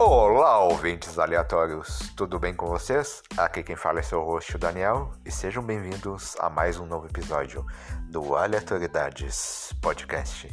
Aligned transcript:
Olá, 0.00 0.60
ouvintes 0.60 1.18
aleatórios, 1.18 2.12
tudo 2.16 2.38
bem 2.38 2.54
com 2.54 2.66
vocês? 2.66 3.20
Aqui 3.36 3.64
quem 3.64 3.74
fala 3.74 3.98
é 3.98 4.02
seu 4.02 4.22
host, 4.22 4.56
Daniel, 4.56 5.10
e 5.26 5.30
sejam 5.32 5.60
bem-vindos 5.60 6.36
a 6.38 6.48
mais 6.48 6.78
um 6.78 6.86
novo 6.86 7.08
episódio 7.08 7.66
do 8.08 8.36
Aleatoriedades 8.36 9.72
Podcast. 9.82 10.48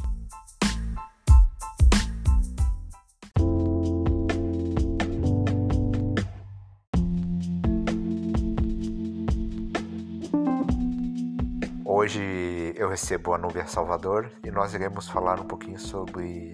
Hoje 11.84 12.74
eu 12.74 12.88
recebo 12.88 13.32
a 13.32 13.38
Nubia 13.38 13.68
Salvador 13.68 14.28
e 14.44 14.50
nós 14.50 14.74
iremos 14.74 15.08
falar 15.08 15.38
um 15.38 15.46
pouquinho 15.46 15.78
sobre 15.78 16.52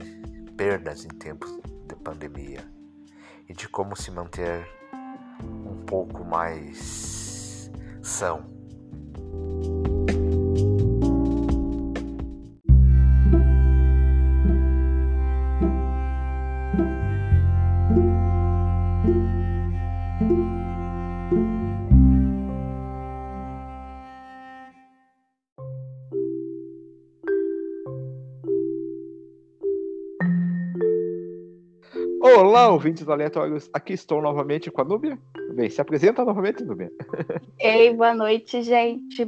perdas 0.59 1.07
em 1.07 1.09
tempos 1.09 1.51
de 1.89 1.97
pandemia 1.97 2.82
e 3.53 3.55
de 3.55 3.69
como 3.69 3.95
se 3.95 4.11
manter 4.11 4.67
um 5.43 5.85
pouco 5.85 6.25
mais 6.25 7.71
são. 8.03 8.51
Olá, 32.53 32.69
ouvintes 32.69 33.09
aleatórios. 33.09 33.71
Aqui 33.73 33.95
estou 33.95 34.21
novamente 34.21 34.71
com 34.71 34.83
a 34.83 34.85
Núbia. 34.85 35.19
Bem, 35.55 35.71
se 35.71 35.81
apresenta 35.81 36.23
novamente, 36.23 36.63
Núbia. 36.63 36.93
Ei, 37.59 37.97
boa 37.97 38.13
noite, 38.13 38.63
gente. 38.63 39.25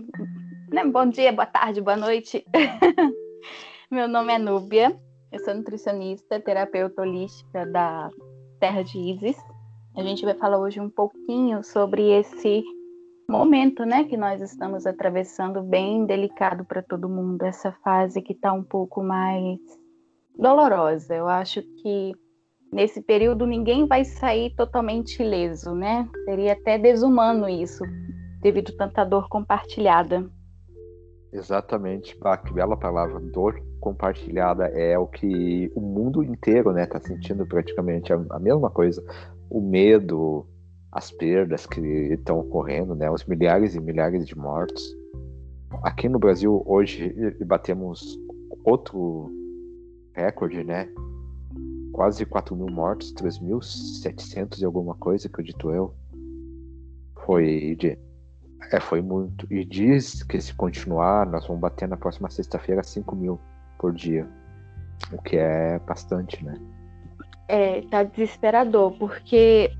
Né, 0.70 0.84
bom 0.84 1.08
dia, 1.08 1.32
boa 1.32 1.46
tarde, 1.46 1.80
boa 1.80 1.96
noite. 1.96 2.44
Meu 3.90 4.06
nome 4.06 4.34
é 4.34 4.38
Núbia. 4.38 4.94
Eu 5.32 5.42
sou 5.42 5.54
nutricionista, 5.54 6.38
terapeuta 6.38 7.00
holística 7.00 7.64
da 7.64 8.10
Terra 8.60 8.84
de 8.84 8.98
Isis. 8.98 9.38
A 9.96 10.02
gente 10.02 10.22
vai 10.22 10.34
falar 10.34 10.58
hoje 10.58 10.78
um 10.78 10.90
pouquinho 10.90 11.64
sobre 11.64 12.10
esse 12.10 12.62
momento, 13.26 13.86
né, 13.86 14.04
que 14.04 14.18
nós 14.18 14.42
estamos 14.42 14.86
atravessando, 14.86 15.62
bem 15.62 16.04
delicado 16.04 16.62
para 16.62 16.82
todo 16.82 17.08
mundo, 17.08 17.42
essa 17.42 17.72
fase 17.82 18.20
que 18.20 18.34
está 18.34 18.52
um 18.52 18.62
pouco 18.62 19.02
mais 19.02 19.58
dolorosa. 20.38 21.14
Eu 21.14 21.26
acho 21.26 21.62
que 21.62 22.12
nesse 22.74 23.00
período 23.00 23.46
ninguém 23.46 23.86
vai 23.86 24.04
sair 24.04 24.50
totalmente 24.56 25.22
ileso, 25.22 25.74
né? 25.74 26.08
Seria 26.24 26.54
até 26.54 26.76
desumano 26.76 27.48
isso, 27.48 27.84
devido 28.42 28.72
a 28.74 28.76
tanta 28.76 29.04
dor 29.04 29.28
compartilhada. 29.28 30.28
Exatamente, 31.32 32.16
ah, 32.22 32.36
que 32.36 32.52
bela 32.52 32.76
palavra, 32.76 33.20
dor 33.20 33.60
compartilhada 33.80 34.66
é 34.66 34.98
o 34.98 35.06
que 35.06 35.70
o 35.74 35.80
mundo 35.80 36.22
inteiro, 36.22 36.72
né, 36.72 36.86
tá 36.86 37.00
sentindo 37.00 37.46
praticamente 37.46 38.12
a, 38.12 38.24
a 38.30 38.38
mesma 38.38 38.70
coisa, 38.70 39.04
o 39.50 39.60
medo, 39.60 40.46
as 40.90 41.10
perdas 41.10 41.66
que 41.66 41.80
estão 41.80 42.38
ocorrendo, 42.40 42.94
né, 42.94 43.10
os 43.10 43.24
milhares 43.24 43.74
e 43.74 43.80
milhares 43.80 44.26
de 44.26 44.36
mortos. 44.36 44.82
Aqui 45.82 46.08
no 46.08 46.18
Brasil 46.18 46.62
hoje 46.66 47.12
batemos 47.44 48.16
outro 48.64 49.30
recorde, 50.14 50.62
né, 50.62 50.88
quase 51.94 52.26
4 52.26 52.56
mil 52.56 52.66
mortos, 52.66 53.14
3.700 53.14 54.60
e 54.60 54.64
alguma 54.64 54.96
coisa, 54.96 55.28
acredito 55.28 55.70
eu. 55.70 55.94
Foi 57.24 57.76
de, 57.78 57.96
é, 58.72 58.80
foi 58.80 59.00
muito. 59.00 59.46
E 59.48 59.64
diz 59.64 60.24
que 60.24 60.40
se 60.40 60.52
continuar, 60.54 61.24
nós 61.24 61.46
vamos 61.46 61.62
bater 61.62 61.88
na 61.88 61.96
próxima 61.96 62.28
sexta-feira 62.28 62.82
5 62.82 63.14
mil 63.14 63.40
por 63.78 63.92
dia. 63.92 64.28
O 65.12 65.22
que 65.22 65.36
é 65.36 65.78
bastante, 65.86 66.44
né? 66.44 66.56
É, 67.46 67.82
tá 67.82 68.02
desesperador, 68.02 68.98
porque 68.98 69.70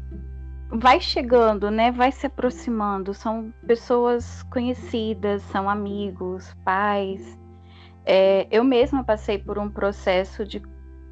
vai 0.71 1.01
chegando, 1.01 1.69
né? 1.69 1.91
Vai 1.91 2.13
se 2.13 2.27
aproximando. 2.27 3.13
São 3.13 3.53
pessoas 3.67 4.45
conhecidas, 4.45 5.43
são 5.43 5.69
amigos, 5.69 6.55
pais. 6.65 7.37
É, 8.07 8.47
eu 8.53 8.63
mesma 8.63 9.03
passei 9.03 9.37
por 9.39 9.59
um 9.59 9.69
processo 9.69 10.45
de 10.45 10.63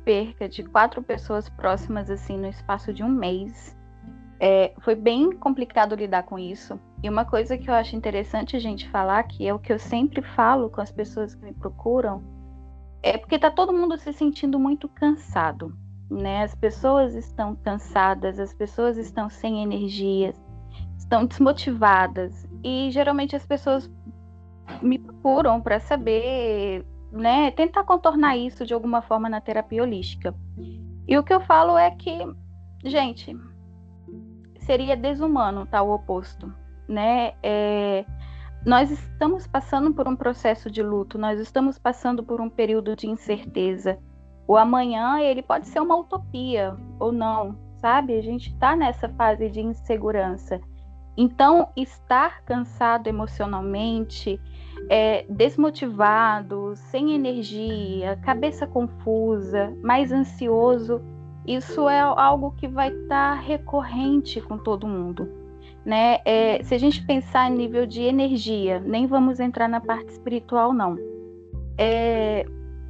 perca 0.05 0.49
de 0.49 0.63
quatro 0.63 1.03
pessoas 1.03 1.49
próximas 1.49 2.11
assim 2.11 2.37
no 2.37 2.49
espaço 2.49 2.93
de 2.93 3.03
um 3.03 3.09
mês. 3.09 3.77
É, 4.41 4.75
foi 4.81 4.95
bem 4.95 5.31
complicado 5.33 5.95
lidar 5.95 6.25
com 6.25 6.39
isso. 6.39 6.79
E 7.03 7.09
uma 7.09 7.25
coisa 7.25 7.57
que 7.57 7.71
eu 7.71 7.75
acho 7.75 7.95
interessante 7.95 8.57
a 8.57 8.61
gente 8.61 8.89
falar, 8.89 9.23
que 9.25 9.47
é 9.47 9.55
o 9.55 9.59
que 9.59 9.73
eu 9.73 9.79
sempre 9.79 10.21
falo 10.21 10.69
com 10.69 10.81
as 10.81 10.91
pessoas 10.91 11.35
que 11.35 11.45
me 11.45 11.53
procuram, 11.53 12.23
é 13.03 13.19
porque 13.19 13.39
tá 13.39 13.51
todo 13.51 13.73
mundo 13.73 13.97
se 13.99 14.13
sentindo 14.13 14.59
muito 14.59 14.89
cansado, 14.89 15.77
né? 16.11 16.43
As 16.43 16.55
pessoas 16.55 17.15
estão 17.15 17.57
cansadas, 17.57 18.39
as 18.39 18.53
pessoas 18.55 18.97
estão 18.97 19.29
sem 19.29 19.63
energias, 19.63 20.41
estão 20.97 21.27
desmotivadas 21.27 22.47
e 22.65 22.91
geralmente 22.91 23.35
as 23.35 23.45
pessoas 23.45 23.91
me 24.81 24.99
procuram 24.99 25.61
para 25.61 25.81
saber 25.81 26.87
né, 27.13 27.51
tentar 27.51 27.85
contornar 27.85 28.37
isso 28.37 28.65
de 28.65 28.73
alguma 28.73 29.03
forma 29.03 29.29
na 29.29 29.41
terapia 29.41 29.83
holística. 29.83 30.35
E 31.07 31.17
o 31.17 31.23
que 31.23 31.33
eu 31.33 31.41
falo 31.41 31.77
é 31.77 31.91
que, 31.91 32.19
gente, 32.85 33.37
seria 34.61 34.97
desumano 34.97 35.67
tal 35.67 35.87
tá, 35.87 35.93
oposto, 35.93 36.53
né? 36.89 37.35
É, 37.43 38.05
nós 38.65 38.91
estamos 38.91 39.47
passando 39.47 39.93
por 39.93 40.09
um 40.09 40.17
processo 40.17 40.71
de 40.71 40.83
luto, 40.83 41.19
nós 41.19 41.39
estamos 41.39 41.79
passando 41.79 42.23
por 42.23 42.41
um 42.41 42.49
período 42.49 42.97
de 42.97 43.09
incerteza. 43.09 43.99
O 44.47 44.57
amanhã 44.57 45.21
ele 45.21 45.43
pode 45.43 45.69
ser 45.69 45.81
uma 45.81 45.97
utopia 45.97 46.77
ou 46.99 47.13
não, 47.13 47.59
sabe? 47.79 48.17
A 48.17 48.23
gente 48.23 48.51
está 48.51 48.77
nessa 48.77 49.09
fase 49.09 49.51
de 49.51 49.61
insegurança. 49.61 50.61
Então, 51.17 51.69
estar 51.77 52.43
cansado 52.45 53.07
emocionalmente, 53.07 54.41
é, 54.89 55.25
desmotivado, 55.29 56.75
sem 56.77 57.15
energia, 57.15 58.19
cabeça 58.23 58.67
confusa, 58.67 59.73
mais 59.83 60.13
ansioso, 60.13 61.01
isso 61.47 61.89
é 61.89 62.01
algo 62.01 62.53
que 62.53 62.69
vai 62.69 62.89
estar 62.89 63.35
tá 63.37 63.41
recorrente 63.41 64.41
com 64.41 64.57
todo 64.57 64.87
mundo. 64.87 65.29
Né? 65.85 66.19
É, 66.25 66.63
se 66.63 66.75
a 66.75 66.79
gente 66.79 67.05
pensar 67.05 67.51
em 67.51 67.57
nível 67.57 67.87
de 67.87 68.03
energia, 68.03 68.79
nem 68.81 69.07
vamos 69.07 69.41
entrar 69.41 69.69
na 69.69 69.81
parte 69.81 70.11
espiritual, 70.11 70.73
não. 70.73 70.97
É, 71.77 72.47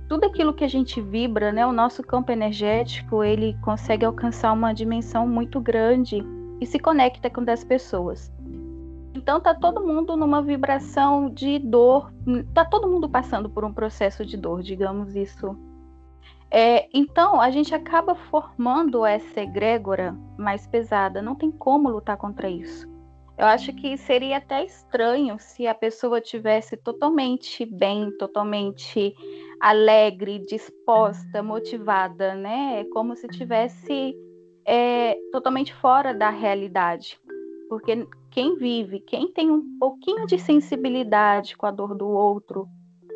tudo 0.09 0.27
aquilo 0.27 0.53
que 0.53 0.63
a 0.63 0.69
gente 0.69 1.01
vibra, 1.01 1.51
né, 1.51 1.65
o 1.67 1.73
nosso 1.73 2.03
campo 2.03 2.31
energético, 2.31 3.25
ele 3.25 3.57
consegue 3.63 4.05
alcançar 4.05 4.53
uma 4.53 4.75
dimensão 4.75 5.27
muito 5.27 5.59
grande 5.59 6.23
e 6.61 6.67
se 6.67 6.79
conecta 6.79 7.31
com 7.31 7.43
das 7.43 7.65
pessoas. 7.65 8.31
Então 9.15 9.41
tá 9.41 9.55
todo 9.55 9.87
mundo 9.87 10.17
numa 10.17 10.43
vibração 10.43 11.29
de 11.29 11.59
dor, 11.59 12.13
tá 12.55 12.65
todo 12.65 12.89
mundo 12.89 13.09
passando 13.09 13.49
por 13.51 13.65
um 13.65 13.73
processo 13.73 14.25
de 14.25 14.37
dor, 14.37 14.63
digamos 14.63 15.15
isso. 15.15 15.57
É, 16.51 16.87
então 16.93 17.41
a 17.41 17.51
gente 17.51 17.75
acaba 17.75 18.15
formando 18.15 19.07
essa 19.07 19.41
egrégora 19.41 20.15
mais 20.39 20.67
pesada. 20.67 21.23
Não 21.23 21.35
tem 21.35 21.51
como 21.51 21.89
lutar 21.89 22.17
contra 22.17 22.49
isso. 22.49 22.87
Eu 23.39 23.47
acho 23.47 23.73
que 23.73 23.97
seria 23.97 24.37
até 24.37 24.65
estranho 24.65 25.39
se 25.39 25.67
a 25.67 25.75
pessoa 25.75 26.21
tivesse 26.21 26.77
totalmente 26.77 27.65
bem, 27.65 28.11
totalmente 28.19 29.15
alegre, 29.61 30.45
disposta, 30.47 31.43
motivada, 31.43 32.35
né? 32.35 32.81
É 32.81 32.85
como 32.93 33.17
se 33.17 33.27
tivesse 33.29 34.15
é, 34.67 35.17
totalmente 35.33 35.73
fora 35.73 36.13
da 36.13 36.29
realidade. 36.29 37.19
Porque 37.71 38.07
quem 38.33 38.57
vive, 38.57 38.99
quem 39.01 39.31
tem 39.31 39.51
um 39.51 39.79
pouquinho 39.79 40.27
de 40.27 40.39
sensibilidade 40.39 41.57
com 41.57 41.67
a 41.67 41.71
dor 41.71 41.95
do 41.95 42.09
outro, 42.09 42.67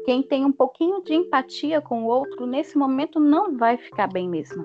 quem 0.04 0.22
tem 0.22 0.44
um 0.44 0.52
pouquinho 0.52 1.02
de 1.02 1.14
empatia 1.14 1.80
com 1.80 2.04
o 2.04 2.06
outro, 2.06 2.46
nesse 2.46 2.78
momento 2.78 3.18
não 3.18 3.56
vai 3.56 3.76
ficar 3.76 4.06
bem 4.06 4.28
mesmo. 4.28 4.64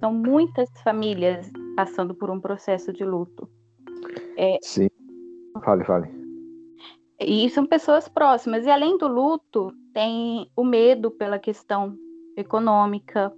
São 0.00 0.12
muitas 0.12 0.68
famílias 0.82 1.50
passando 1.76 2.14
por 2.14 2.30
um 2.30 2.40
processo 2.40 2.92
de 2.92 3.04
luto. 3.04 3.48
É, 4.36 4.58
Sim. 4.62 4.88
Fale, 5.62 5.84
fale. 5.84 6.08
E 7.20 7.48
são 7.50 7.66
pessoas 7.66 8.08
próximas. 8.08 8.66
E 8.66 8.70
além 8.70 8.98
do 8.98 9.06
luto, 9.06 9.72
tem 9.92 10.50
o 10.56 10.64
medo 10.64 11.10
pela 11.10 11.38
questão 11.38 11.96
econômica, 12.36 13.32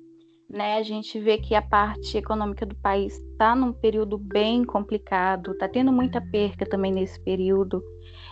né? 0.48 0.76
A 0.76 0.82
gente 0.82 1.18
vê 1.18 1.38
que 1.38 1.54
a 1.54 1.62
parte 1.62 2.16
econômica 2.16 2.64
do 2.64 2.74
país 2.76 3.18
está 3.18 3.54
num 3.54 3.72
período 3.72 4.16
bem 4.16 4.64
complicado, 4.64 5.52
está 5.52 5.68
tendo 5.68 5.92
muita 5.92 6.20
perca 6.20 6.64
também 6.66 6.92
nesse 6.92 7.20
período, 7.22 7.82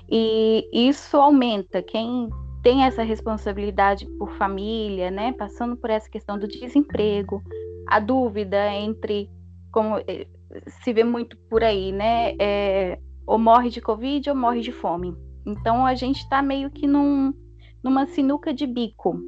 e 0.09 0.69
isso 0.73 1.17
aumenta 1.17 1.83
quem 1.83 2.29
tem 2.63 2.85
essa 2.85 3.03
responsabilidade 3.03 4.07
por 4.19 4.33
família, 4.33 5.11
né? 5.11 5.33
Passando 5.33 5.77
por 5.77 5.91
essa 5.91 6.09
questão 6.09 6.39
do 6.39 6.49
desemprego, 6.49 7.43
a 7.87 8.01
dúvida 8.01 8.73
entre 8.73 9.29
como 9.71 9.99
eh, 10.07 10.27
se 10.83 10.93
vê 10.93 11.05
muito 11.05 11.37
por 11.51 11.63
aí, 11.63 11.93
né? 11.93 12.35
É, 12.41 12.99
ou 13.27 13.39
morre 13.39 13.69
de 13.69 13.81
Covid 13.81 14.31
ou 14.31 14.37
morre 14.37 14.61
de 14.61 14.73
fome. 14.73 15.15
Então 15.47 15.85
a 15.85 15.95
gente 15.95 16.21
está 16.21 16.41
meio 16.41 16.71
que 16.71 16.87
num, 16.87 17.35
numa 17.83 18.07
sinuca 18.07 18.53
de 18.53 18.67
bico. 18.67 19.21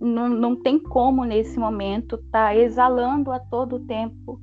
Não, 0.00 0.28
não 0.28 0.56
tem 0.56 0.78
como 0.78 1.24
nesse 1.24 1.58
momento 1.58 2.16
estar 2.16 2.48
tá 2.48 2.56
exalando 2.56 3.30
a 3.30 3.38
todo 3.38 3.80
tempo 3.80 4.40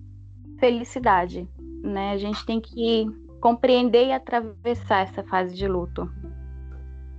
felicidade, 0.60 1.50
né? 1.84 2.12
A 2.12 2.18
gente 2.18 2.46
tem 2.46 2.62
que 2.62 3.08
compreender 3.42 4.08
e 4.08 4.14
atravessar 4.14 5.04
essa 5.04 5.24
fase 5.24 5.56
de 5.56 5.68
luto. 5.68 6.10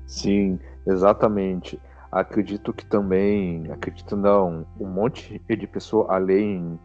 Sim, 0.06 0.58
exatamente. 0.86 1.80
Acredito 2.10 2.72
que 2.72 2.86
também, 2.86 3.70
acredito 3.70 4.16
não, 4.16 4.64
um 4.80 4.86
monte 4.86 5.40
de 5.48 5.66
pessoa 5.66 6.06
além 6.14 6.78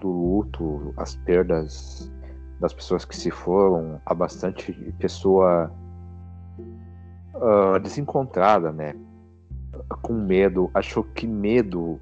do 0.00 0.08
luto, 0.08 0.94
as 0.96 1.16
perdas 1.16 2.12
das 2.60 2.72
pessoas 2.72 3.04
que 3.04 3.16
se 3.16 3.30
foram, 3.30 4.00
há 4.04 4.14
bastante 4.14 4.72
pessoa 4.98 5.72
uh, 7.34 7.78
desencontrada, 7.80 8.72
né? 8.72 8.94
Com 10.02 10.14
medo, 10.14 10.70
achou 10.74 11.02
que 11.02 11.26
medo 11.26 12.00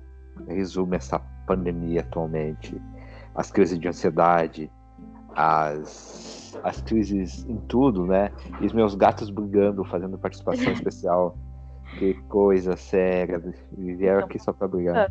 resume 0.49 0.97
essa 0.97 1.19
pandemia 1.47 2.01
atualmente. 2.01 2.81
As 3.35 3.51
crises 3.51 3.79
de 3.79 3.89
ansiedade, 3.89 4.71
as, 5.35 6.59
as 6.63 6.81
crises 6.81 7.45
em 7.49 7.57
tudo, 7.69 8.07
né? 8.07 8.31
E 8.61 8.67
os 8.67 8.73
meus 8.73 8.95
gatos 8.95 9.31
brigando, 9.31 9.85
fazendo 9.85 10.19
participação 10.19 10.73
especial. 10.73 11.37
Que 11.99 12.15
coisa 12.29 12.77
séria. 12.77 13.43
Vieram 13.77 14.25
aqui 14.25 14.39
só 14.39 14.53
para 14.53 14.69
brigar. 14.69 15.11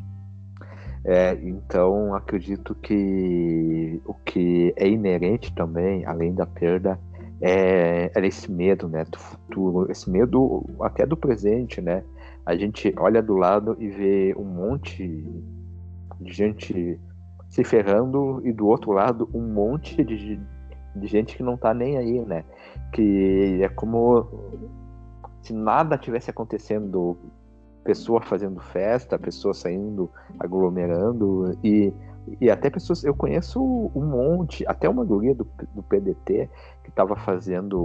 É, 1.06 1.34
então, 1.44 2.16
acredito 2.16 2.74
que 2.74 4.02
o 4.06 4.14
que 4.14 4.74
é 4.76 4.88
inerente 4.88 5.54
também, 5.54 6.04
além 6.04 6.34
da 6.34 6.48
perda, 6.48 7.00
é, 7.40 8.12
é 8.14 8.26
esse 8.26 8.52
medo 8.52 8.88
né, 8.88 9.06
do 9.06 9.20
futuro, 9.20 9.92
esse 9.92 10.10
medo 10.10 10.66
até 10.82 11.06
do 11.06 11.16
presente, 11.16 11.80
né? 11.80 12.04
A 12.46 12.56
gente 12.56 12.94
olha 12.98 13.22
do 13.22 13.36
lado 13.36 13.76
e 13.80 13.88
vê 13.90 14.36
um 14.38 14.44
monte 14.44 15.08
de 16.22 16.34
gente 16.34 17.00
se 17.50 17.64
ferrando 17.64 18.42
e 18.46 18.52
do 18.52 18.68
outro 18.68 18.92
lado 18.92 19.30
um 19.34 19.42
monte 19.42 20.04
de, 20.04 20.40
de 20.96 21.08
gente 21.08 21.36
que 21.36 21.44
não 21.44 21.58
tá 21.58 21.74
nem 21.74 21.98
aí, 21.98 22.20
né? 22.22 22.44
Que 22.94 23.62
é 23.64 23.70
como 23.70 24.28
se 25.42 25.54
nada 25.54 25.98
tivesse 25.98 26.30
acontecendo 26.30 27.18
pessoa 27.84 28.22
fazendo 28.22 28.60
festa, 28.60 29.18
pessoa 29.18 29.54
saindo, 29.54 30.10
aglomerando 30.40 31.58
e, 31.64 31.94
e 32.42 32.50
até 32.50 32.70
pessoas. 32.70 33.04
Eu 33.04 33.14
conheço 33.14 33.62
um 33.96 34.06
monte, 34.06 34.66
até 34.68 34.90
uma 34.90 35.06
guria 35.06 35.34
do, 35.34 35.48
do 35.74 35.84
PDT 35.84 36.50
que 36.84 36.90
estava 36.90 37.16
fazendo 37.16 37.80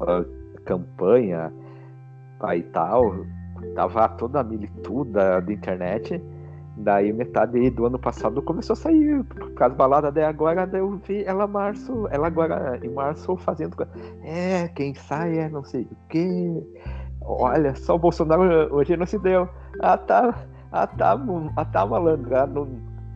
uh, 0.00 0.24
campanha 0.64 1.52
aí 2.42 2.62
tal, 2.64 3.26
tava 3.74 4.08
toda 4.10 4.40
a 4.40 4.44
milituda 4.44 5.40
da 5.40 5.52
internet. 5.52 6.22
Daí 6.76 7.12
metade 7.12 7.68
do 7.70 7.84
ano 7.84 7.98
passado 7.98 8.40
começou 8.40 8.72
a 8.72 8.76
sair 8.76 9.22
por 9.24 9.52
causa 9.52 9.74
balada, 9.74 10.10
daí 10.10 10.24
agora 10.24 10.68
eu 10.72 10.96
vi 11.06 11.22
ela 11.24 11.46
março, 11.46 12.08
ela 12.10 12.28
agora 12.28 12.80
em 12.82 12.88
março 12.88 13.36
fazendo. 13.36 13.76
É, 14.22 14.68
quem 14.68 14.94
sai 14.94 15.38
é 15.38 15.48
não 15.48 15.62
sei 15.62 15.82
o 15.82 15.96
quê. 16.08 16.62
Olha, 17.22 17.74
só 17.74 17.96
o 17.96 17.98
Bolsonaro 17.98 18.74
hoje 18.74 18.96
não 18.96 19.06
se 19.06 19.18
deu. 19.18 19.48
Ah, 19.80 19.98
tá. 19.98 20.34
Ah, 20.72 20.86
tá, 20.86 21.18
ah, 21.56 21.64
tá 21.64 21.84
malandro. 21.84 22.34
Ah, 22.36 22.46
no, 22.46 22.66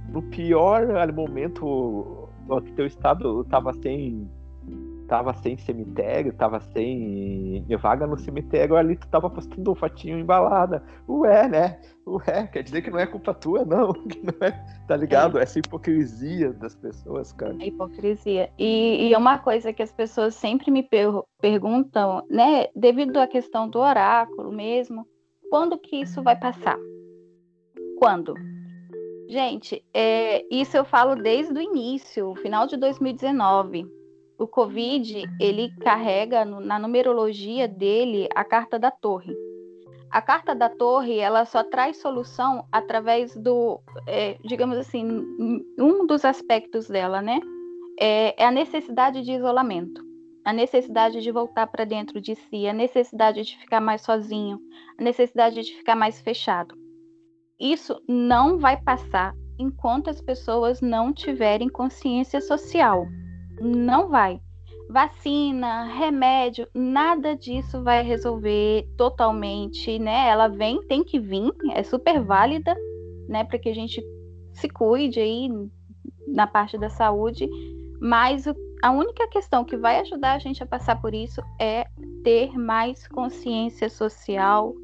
no 0.08 0.22
pior 0.22 0.86
momento 1.14 2.28
que 2.64 2.72
teu 2.72 2.86
estado 2.86 3.44
tava 3.44 3.72
sem. 3.74 4.28
Tava 5.08 5.34
sem 5.34 5.56
cemitério, 5.58 6.32
tava 6.32 6.60
sem 6.60 7.64
vaga 7.80 8.06
no 8.06 8.18
cemitério, 8.18 8.76
ali 8.76 8.96
tu 8.96 9.06
tava 9.08 9.28
postando 9.28 9.70
um 9.70 9.74
fatinho 9.74 10.18
embalada. 10.18 10.82
Ué, 11.08 11.46
né? 11.46 11.80
Ué, 12.06 12.46
quer 12.46 12.62
dizer 12.62 12.82
que 12.82 12.90
não 12.90 12.98
é 12.98 13.06
culpa 13.06 13.34
tua, 13.34 13.64
não. 13.64 13.92
Não 14.24 14.46
é, 14.46 14.50
tá 14.88 14.96
ligado? 14.96 15.38
É. 15.38 15.42
Essa 15.42 15.58
hipocrisia 15.58 16.52
das 16.54 16.74
pessoas, 16.74 17.32
cara. 17.32 17.54
É 17.60 17.66
hipocrisia. 17.66 18.50
E, 18.58 19.08
e 19.08 19.14
é 19.14 19.18
uma 19.18 19.38
coisa 19.38 19.72
que 19.72 19.82
as 19.82 19.92
pessoas 19.92 20.34
sempre 20.34 20.70
me 20.70 20.82
per 20.82 21.10
perguntam, 21.40 22.24
né? 22.30 22.68
Devido 22.74 23.18
à 23.18 23.26
questão 23.26 23.68
do 23.68 23.78
oráculo 23.78 24.50
mesmo, 24.50 25.06
quando 25.50 25.78
que 25.78 25.96
isso 25.96 26.22
vai 26.22 26.36
passar? 26.36 26.78
Quando? 27.98 28.34
Gente, 29.28 29.84
é, 29.92 30.44
isso 30.50 30.76
eu 30.76 30.84
falo 30.84 31.16
desde 31.16 31.52
o 31.52 31.60
início, 31.60 32.34
final 32.36 32.66
de 32.66 32.76
2019. 32.76 33.86
O 34.38 34.46
Covid, 34.46 35.24
ele 35.40 35.70
carrega 35.80 36.44
no, 36.44 36.60
na 36.60 36.78
numerologia 36.78 37.68
dele 37.68 38.28
a 38.34 38.44
carta 38.44 38.78
da 38.78 38.90
torre. 38.90 39.32
A 40.10 40.20
carta 40.22 40.54
da 40.54 40.68
torre, 40.68 41.18
ela 41.18 41.44
só 41.44 41.62
traz 41.62 41.96
solução 41.98 42.66
através 42.70 43.34
do, 43.36 43.80
é, 44.06 44.36
digamos 44.44 44.78
assim, 44.78 45.04
um 45.78 46.06
dos 46.06 46.24
aspectos 46.24 46.88
dela, 46.88 47.20
né? 47.20 47.40
É, 47.98 48.42
é 48.42 48.46
a 48.46 48.50
necessidade 48.50 49.22
de 49.22 49.32
isolamento, 49.32 50.02
a 50.44 50.52
necessidade 50.52 51.20
de 51.20 51.30
voltar 51.30 51.66
para 51.68 51.84
dentro 51.84 52.20
de 52.20 52.34
si, 52.34 52.66
a 52.66 52.72
necessidade 52.72 53.42
de 53.42 53.56
ficar 53.56 53.80
mais 53.80 54.02
sozinho, 54.02 54.60
a 54.98 55.02
necessidade 55.02 55.62
de 55.62 55.74
ficar 55.74 55.96
mais 55.96 56.20
fechado. 56.20 56.76
Isso 57.58 58.00
não 58.08 58.58
vai 58.58 58.80
passar 58.80 59.32
enquanto 59.58 60.10
as 60.10 60.20
pessoas 60.20 60.80
não 60.80 61.12
tiverem 61.12 61.68
consciência 61.68 62.40
social. 62.40 63.06
Não 63.60 64.08
vai. 64.08 64.40
Vacina, 64.88 65.84
remédio, 65.84 66.68
nada 66.74 67.34
disso 67.34 67.82
vai 67.82 68.02
resolver 68.02 68.86
totalmente, 68.96 69.98
né? 69.98 70.28
Ela 70.28 70.48
vem, 70.48 70.82
tem 70.86 71.02
que 71.02 71.18
vir, 71.18 71.50
é 71.72 71.82
super 71.82 72.22
válida, 72.22 72.76
né, 73.28 73.44
para 73.44 73.58
que 73.58 73.70
a 73.70 73.74
gente 73.74 74.02
se 74.52 74.68
cuide 74.68 75.20
aí 75.20 75.48
na 76.28 76.46
parte 76.46 76.76
da 76.76 76.90
saúde, 76.90 77.48
mas 78.00 78.46
o, 78.46 78.54
a 78.82 78.90
única 78.90 79.26
questão 79.28 79.64
que 79.64 79.76
vai 79.76 80.00
ajudar 80.00 80.34
a 80.34 80.38
gente 80.38 80.62
a 80.62 80.66
passar 80.66 81.00
por 81.00 81.14
isso 81.14 81.42
é 81.58 81.86
ter 82.22 82.56
mais 82.56 83.08
consciência 83.08 83.88
social, 83.88 84.74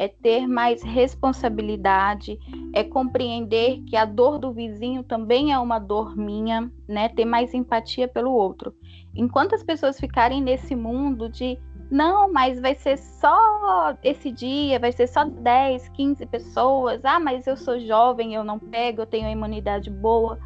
é 0.00 0.08
ter 0.08 0.48
mais 0.48 0.82
responsabilidade, 0.82 2.38
é 2.72 2.82
compreender 2.82 3.82
que 3.82 3.94
a 3.94 4.06
dor 4.06 4.38
do 4.38 4.50
vizinho 4.50 5.02
também 5.02 5.52
é 5.52 5.58
uma 5.58 5.78
dor 5.78 6.16
minha, 6.16 6.72
né? 6.88 7.10
Ter 7.10 7.26
mais 7.26 7.52
empatia 7.52 8.08
pelo 8.08 8.32
outro. 8.32 8.74
Enquanto 9.14 9.54
as 9.54 9.62
pessoas 9.62 10.00
ficarem 10.00 10.40
nesse 10.40 10.74
mundo 10.74 11.28
de 11.28 11.58
não, 11.90 12.32
mas 12.32 12.58
vai 12.58 12.74
ser 12.74 12.96
só 12.96 13.94
esse 14.02 14.32
dia, 14.32 14.78
vai 14.78 14.90
ser 14.90 15.06
só 15.06 15.22
10, 15.22 15.90
15 15.90 16.24
pessoas. 16.24 17.04
Ah, 17.04 17.20
mas 17.20 17.46
eu 17.46 17.54
sou 17.54 17.78
jovem, 17.78 18.34
eu 18.34 18.42
não 18.42 18.58
pego, 18.58 19.02
eu 19.02 19.06
tenho 19.06 19.28
imunidade 19.28 19.90
boa. 19.90 20.38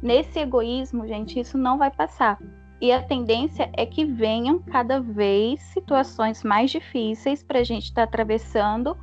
Nesse 0.00 0.38
egoísmo, 0.38 1.06
gente, 1.06 1.38
isso 1.38 1.58
não 1.58 1.76
vai 1.76 1.90
passar. 1.90 2.38
E 2.82 2.90
a 2.90 3.00
tendência 3.00 3.70
é 3.74 3.86
que 3.86 4.04
venham 4.04 4.58
cada 4.58 5.00
vez 5.00 5.62
situações 5.62 6.42
mais 6.42 6.68
difíceis 6.68 7.40
para 7.40 7.60
a 7.60 7.64
gente 7.64 7.84
estar 7.84 8.02
tá 8.02 8.08
atravessando, 8.08 8.96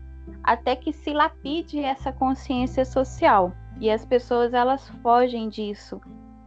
até 0.44 0.76
que 0.76 0.92
se 0.92 1.14
lapide 1.14 1.80
essa 1.80 2.12
consciência 2.12 2.84
social. 2.84 3.54
E 3.80 3.90
as 3.90 4.06
pessoas 4.06 4.54
elas 4.54 4.90
fogem 5.02 5.48
disso. 5.48 6.02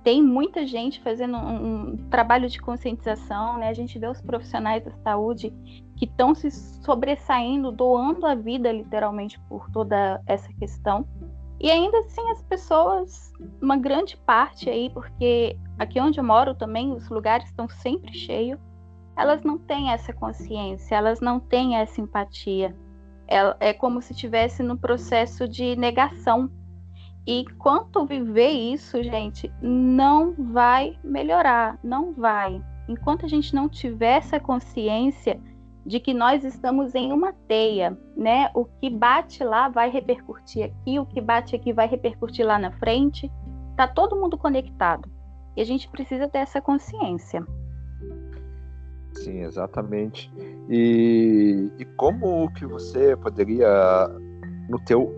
Tem 0.05 0.23
muita 0.23 0.67
gente 0.67 1.01
fazendo 1.01 1.39
um, 1.39 1.93
um 1.93 1.97
trabalho 2.11 2.51
de 2.51 2.61
conscientização, 2.61 3.57
né? 3.57 3.69
A 3.69 3.75
gente 3.75 3.99
vê 3.99 4.09
os 4.09 4.21
profissionais 4.21 4.85
da 4.85 4.93
saúde 5.03 5.55
que 5.97 6.05
estão 6.05 6.35
se 6.35 6.51
sobressaindo, 6.51 7.73
doando 7.73 8.27
a 8.27 8.35
vida 8.35 8.71
literalmente 8.71 9.41
por 9.49 9.71
toda 9.71 10.21
essa 10.27 10.53
questão. 10.53 11.09
E 11.63 11.71
ainda 11.71 11.97
assim 12.01 12.29
as 12.33 12.43
pessoas, 12.43 13.33
uma 13.61 13.77
grande 13.77 14.17
parte 14.17 14.69
aí, 14.69 14.91
porque 14.91 15.57
aqui 15.79 16.01
onde 16.01 16.19
eu 16.19 16.25
moro 16.25 16.57
também 16.57 16.93
os 16.93 17.09
lugares 17.09 17.47
estão 17.47 17.69
sempre 17.69 18.13
cheios, 18.13 18.59
elas 19.17 19.45
não 19.45 19.57
têm 19.59 19.93
essa 19.93 20.13
consciência, 20.13 20.97
elas 20.97 21.21
não 21.21 21.39
têm 21.39 21.77
essa 21.77 22.01
empatia. 22.01 22.77
É, 23.61 23.73
como 23.73 24.03
se 24.03 24.13
estivesse 24.13 24.63
no 24.63 24.77
processo 24.77 25.49
de 25.49 25.75
negação. 25.77 26.51
E 27.27 27.47
quanto 27.57 28.05
viver 28.05 28.51
isso, 28.51 29.03
gente, 29.03 29.51
não 29.63 30.35
vai 30.37 30.99
melhorar, 31.03 31.79
não 31.83 32.13
vai. 32.13 32.63
Enquanto 32.87 33.25
a 33.25 33.29
gente 33.29 33.55
não 33.55 33.71
tiver 33.71 34.19
essa 34.19 34.39
consciência 34.39 35.41
de 35.85 35.99
que 35.99 36.15
nós 36.15 36.45
estamos 36.45 36.95
em 36.95 37.13
uma 37.13 37.33
teia, 37.49 37.99
né? 38.17 38.51
O 38.55 38.65
que 38.65 38.89
bate 38.89 39.43
lá 39.43 39.69
vai 39.69 39.91
repercutir 39.91 40.65
aqui, 40.65 40.99
o 40.99 41.07
que 41.07 41.21
bate 41.21 41.57
aqui 41.57 41.73
vai 41.73 41.89
repercutir 41.89 42.47
lá 42.47 42.59
na 42.59 42.71
frente. 42.73 43.31
Tá 43.77 43.89
todo 43.89 44.17
mundo 44.17 44.39
conectado. 44.39 45.11
E 45.57 45.61
a 45.61 45.65
gente 45.65 45.89
precisa 45.89 46.29
ter 46.29 46.39
essa 46.39 46.61
consciência. 46.61 47.45
Sim, 49.15 49.41
exatamente. 49.41 50.33
E, 50.71 51.71
e 51.79 51.85
como 51.97 52.51
que 52.53 52.65
você 52.65 53.17
poderia, 53.17 54.09
no 54.69 54.79
teu 54.85 55.13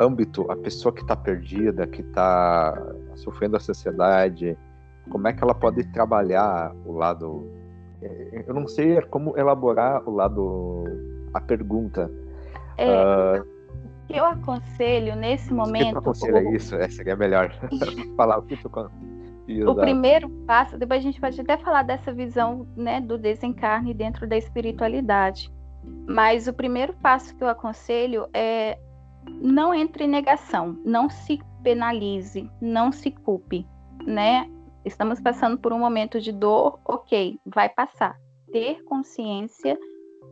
âmbito, 0.00 0.50
a 0.50 0.56
pessoa 0.56 0.92
que 0.92 1.02
está 1.02 1.14
perdida, 1.14 1.86
que 1.86 2.00
está 2.00 2.74
sofrendo 3.16 3.56
a 3.56 3.60
sociedade, 3.60 4.56
como 5.10 5.28
é 5.28 5.32
que 5.32 5.42
ela 5.42 5.54
pode 5.54 5.84
trabalhar 5.92 6.74
o 6.84 6.92
lado. 6.92 7.50
É, 8.04 8.44
eu 8.46 8.54
não 8.54 8.68
sei 8.68 9.00
como 9.02 9.36
elaborar 9.36 10.06
o 10.08 10.12
lado. 10.12 10.84
a 11.32 11.40
pergunta. 11.40 12.10
É, 12.76 13.40
uh, 13.40 13.46
eu 14.08 14.24
aconselho 14.24 15.16
nesse 15.16 15.52
momento. 15.52 15.98
O 15.98 16.12
que 16.12 16.30
o... 16.30 16.54
isso? 16.54 16.76
É, 16.76 16.88
seria 16.88 17.16
melhor 17.16 17.50
falar 18.16 18.38
o 18.38 18.42
que 18.42 18.56
tu 18.56 18.70
o 19.66 19.74
primeiro 19.74 20.28
passo, 20.46 20.78
depois 20.78 21.00
a 21.00 21.02
gente 21.02 21.20
pode 21.20 21.38
até 21.38 21.58
falar 21.58 21.82
dessa 21.82 22.12
visão 22.12 22.66
né, 22.74 23.00
do 23.00 23.18
desencarne 23.18 23.92
dentro 23.92 24.26
da 24.26 24.38
espiritualidade. 24.38 25.52
Mas 26.08 26.48
o 26.48 26.52
primeiro 26.52 26.94
passo 26.94 27.36
que 27.36 27.44
eu 27.44 27.48
aconselho 27.48 28.26
é 28.32 28.78
não 29.42 29.74
entre 29.74 30.04
em 30.04 30.08
negação, 30.08 30.78
não 30.84 31.10
se 31.10 31.38
penalize, 31.62 32.50
não 32.60 32.90
se 32.90 33.10
culpe, 33.10 33.66
né? 34.06 34.48
Estamos 34.84 35.20
passando 35.20 35.58
por 35.58 35.72
um 35.72 35.78
momento 35.78 36.20
de 36.20 36.30
dor, 36.30 36.78
ok, 36.84 37.38
vai 37.46 37.68
passar. 37.68 38.16
Ter 38.52 38.82
consciência 38.84 39.78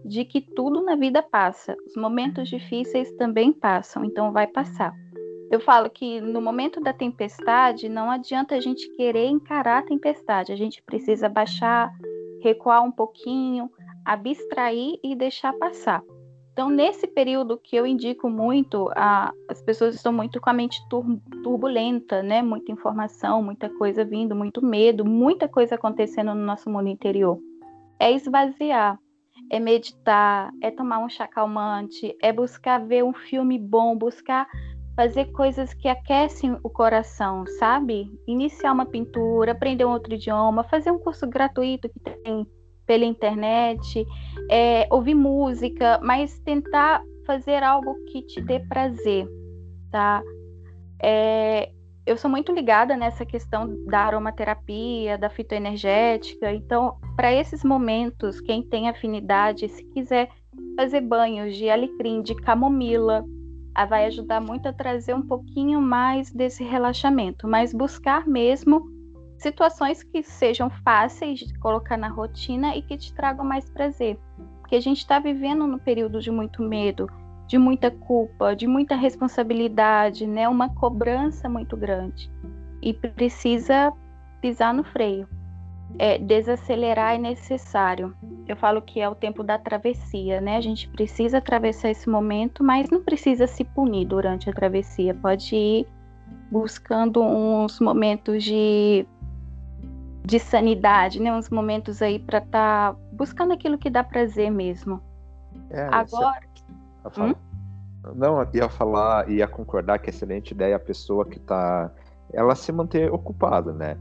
de 0.05 0.25
que 0.25 0.41
tudo 0.41 0.83
na 0.83 0.95
vida 0.95 1.23
passa. 1.23 1.77
Os 1.87 1.97
momentos 1.97 2.49
difíceis 2.49 3.11
também 3.13 3.53
passam, 3.53 4.05
então 4.05 4.33
vai 4.33 4.47
passar. 4.47 4.93
Eu 5.51 5.61
falo 5.61 5.91
que 5.91 6.21
no 6.21 6.41
momento 6.41 6.81
da 6.81 6.93
tempestade 6.93 7.89
não 7.89 8.11
adianta 8.11 8.55
a 8.55 8.61
gente 8.61 8.89
querer 8.97 9.27
encarar 9.27 9.79
a 9.79 9.87
tempestade, 9.87 10.53
a 10.53 10.57
gente 10.57 10.83
precisa 10.83 11.29
baixar, 11.29 11.91
recuar 12.43 12.83
um 12.83 12.91
pouquinho, 12.91 13.71
abstrair 14.05 14.99
e 15.03 15.15
deixar 15.15 15.53
passar. 15.55 16.03
Então, 16.53 16.69
nesse 16.69 17.07
período 17.07 17.57
que 17.57 17.75
eu 17.75 17.87
indico 17.87 18.29
muito, 18.29 18.91
a, 18.95 19.33
as 19.49 19.63
pessoas 19.63 19.95
estão 19.95 20.13
muito 20.13 20.39
com 20.39 20.51
a 20.51 20.53
mente 20.53 20.87
tur 20.91 21.05
turbulenta, 21.43 22.23
né? 22.23 22.43
Muita 22.43 22.71
informação, 22.71 23.43
muita 23.43 23.71
coisa 23.71 24.05
vindo, 24.05 24.37
muito 24.37 24.65
medo, 24.65 25.03
muita 25.03 25.49
coisa 25.49 25.77
acontecendo 25.77 26.35
no 26.35 26.45
nosso 26.45 26.69
mundo 26.69 26.89
interior. 26.89 27.39
É 27.99 28.13
esvaziar, 28.13 28.99
é 29.51 29.59
meditar, 29.59 30.53
é 30.63 30.71
tomar 30.71 30.99
um 30.99 31.09
chá 31.09 31.27
calmante, 31.27 32.15
é 32.23 32.31
buscar 32.31 32.79
ver 32.79 33.03
um 33.03 33.15
filme 33.15 33.59
bom, 33.59 33.97
buscar 33.97 34.47
fazer 34.95 35.33
coisas 35.33 35.73
que 35.73 35.89
aquecem 35.89 36.59
o 36.63 36.69
coração, 36.69 37.47
sabe? 37.59 38.13
Iniciar 38.27 38.73
uma 38.73 38.85
pintura, 38.85 39.53
aprender 39.53 39.87
um 39.87 39.93
outro 39.93 40.13
idioma, 40.13 40.65
fazer 40.65 40.91
um 40.91 40.99
curso 40.99 41.27
gratuito 41.27 41.89
que 41.89 41.99
tem 42.23 42.47
pela 42.93 43.07
internet, 43.07 44.07
é, 44.51 44.87
ouvir 44.91 45.15
música, 45.15 45.99
mas 46.03 46.39
tentar 46.41 47.03
fazer 47.27 47.63
algo 47.63 47.95
que 48.13 48.21
te 48.21 48.39
dê 48.39 48.61
prazer, 48.61 49.27
tá? 49.91 50.23
É, 51.03 51.71
eu 52.05 52.19
sou 52.19 52.31
muito 52.31 52.53
ligada 52.53 52.95
nessa 52.95 53.25
questão 53.25 53.83
da 53.87 54.01
aromaterapia, 54.01 55.17
da 55.17 55.31
fitoenergética, 55.31 56.53
então, 56.53 56.99
para 57.17 57.33
esses 57.33 57.65
momentos, 57.65 58.43
quem 58.43 58.63
tem 58.63 58.91
afinidade, 58.91 59.67
se 59.71 59.83
quiser 59.95 60.29
fazer 60.77 61.01
banhos 61.01 61.57
de 61.57 61.71
alecrim, 61.71 62.21
de 62.21 62.35
camomila, 62.35 63.25
vai 63.89 64.05
ajudar 64.05 64.39
muito 64.39 64.69
a 64.69 64.73
trazer 64.73 65.15
um 65.15 65.27
pouquinho 65.27 65.81
mais 65.81 66.31
desse 66.31 66.63
relaxamento, 66.63 67.49
mas 67.49 67.73
buscar 67.73 68.27
mesmo 68.27 68.85
situações 69.43 70.03
que 70.03 70.23
sejam 70.23 70.71
fáceis 70.85 71.41
de 71.41 71.59
colocar 71.59 71.97
na 71.97 72.09
rotina 72.09 72.77
e 72.77 72.83
que 72.83 72.97
te 72.97 73.13
tragam 73.13 73.45
mais 73.45 73.69
prazer. 73.69 74.19
Porque 74.61 74.77
a 74.77 74.81
gente 74.81 74.99
está 74.99 75.19
vivendo 75.19 75.67
num 75.67 75.79
período 75.79 76.21
de 76.21 76.31
muito 76.31 76.63
medo, 76.63 77.11
de 77.47 77.59
muita 77.59 77.91
culpa, 77.91 78.55
de 78.55 78.67
muita 78.67 78.95
responsabilidade, 78.95 80.27
né? 80.27 80.49
Uma 80.49 80.73
cobrança 80.75 81.49
muito 81.49 81.77
grande. 81.77 82.31
E 82.81 82.95
precisa 82.95 83.93
pisar 84.41 84.73
no 84.73 84.85
freio. 84.85 85.29
É, 85.99 86.17
desacelerar 86.17 87.17
é 87.17 87.19
necessário. 87.19 88.15
Eu 88.49 88.57
falo 88.57 88.81
que 88.81 89.01
é 89.01 89.09
o 89.09 89.15
tempo 89.15 89.43
da 89.43 89.59
travessia, 89.59 90.41
né? 90.41 90.57
A 90.57 90.61
gente 90.61 90.89
precisa 90.89 91.39
atravessar 91.39 91.91
esse 91.91 92.09
momento, 92.09 92.65
mas 92.65 92.89
não 92.89 93.03
precisa 93.03 93.47
se 93.47 93.65
punir 93.65 94.07
durante 94.07 94.49
a 94.49 94.53
travessia. 94.53 95.15
Pode 95.15 95.55
ir 95.55 95.87
buscando 96.51 97.23
uns 97.23 97.81
momentos 97.81 98.43
de 98.45 99.07
de 100.25 100.39
sanidade, 100.39 101.21
né? 101.21 101.33
Uns 101.33 101.51
momentos 101.51 102.01
aí 102.01 102.19
para 102.19 102.39
estar 102.39 102.93
tá 102.93 102.99
buscando 103.13 103.53
aquilo 103.53 103.79
que 103.79 103.91
dá 103.91 104.05
prazer 104.05 104.51
mesmo. 104.51 105.01
É, 105.71 105.89
Agora. 105.91 106.41
Hum? 107.19 107.35
Não, 108.15 108.47
ia 108.53 108.69
falar, 108.69 109.29
ia 109.29 109.47
concordar 109.47 109.99
que 109.99 110.11
é 110.11 110.13
excelente 110.13 110.53
ideia 110.53 110.77
a 110.77 110.81
pessoa 110.81 111.25
que 111.25 111.39
está, 111.39 111.91
ela 112.33 112.55
se 112.55 112.73
manter 112.73 113.13
ocupada, 113.13 113.73
né? 113.73 113.97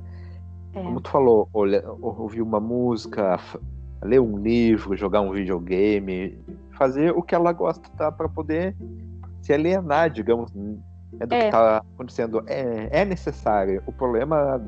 É. 0.73 0.81
Como 0.81 1.01
tu 1.01 1.09
falou, 1.09 1.49
olha, 1.53 1.83
ouvir 2.01 2.41
uma 2.41 2.59
música, 2.59 3.39
ler 4.01 4.19
um 4.19 4.37
livro, 4.37 4.95
jogar 4.95 5.21
um 5.21 5.31
videogame, 5.31 6.37
fazer 6.77 7.11
o 7.11 7.21
que 7.21 7.35
ela 7.35 7.51
gosta, 7.51 7.87
tá? 7.97 8.11
Para 8.11 8.29
poder 8.29 8.75
se 9.41 9.53
alienar, 9.53 10.09
digamos, 10.09 10.51
é 11.19 11.25
do 11.25 11.35
é. 11.35 11.39
que 11.39 11.45
está 11.45 11.77
acontecendo. 11.77 12.43
É, 12.47 13.01
é 13.01 13.05
necessário. 13.05 13.83
O 13.85 13.91
problema 13.91 14.61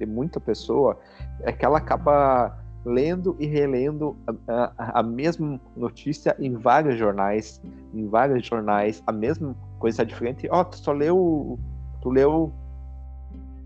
de 0.00 0.06
muita 0.06 0.40
pessoa 0.40 0.98
é 1.42 1.52
que 1.52 1.64
ela 1.64 1.78
acaba 1.78 2.58
lendo 2.84 3.36
e 3.38 3.46
relendo 3.46 4.16
a, 4.48 4.72
a, 4.78 5.00
a, 5.00 5.02
mesma 5.02 5.60
notícia 5.76 6.34
em 6.38 6.54
vários 6.54 6.98
jornais, 6.98 7.60
em 7.92 8.08
vários 8.08 8.46
jornais, 8.46 9.02
a 9.06 9.12
mesma 9.12 9.54
coisa 9.78 10.04
diferente. 10.04 10.48
Ó, 10.50 10.60
oh, 10.60 10.64
tu 10.64 10.78
só 10.78 10.92
leu, 10.92 11.58
tu 12.00 12.08
leu, 12.08 12.50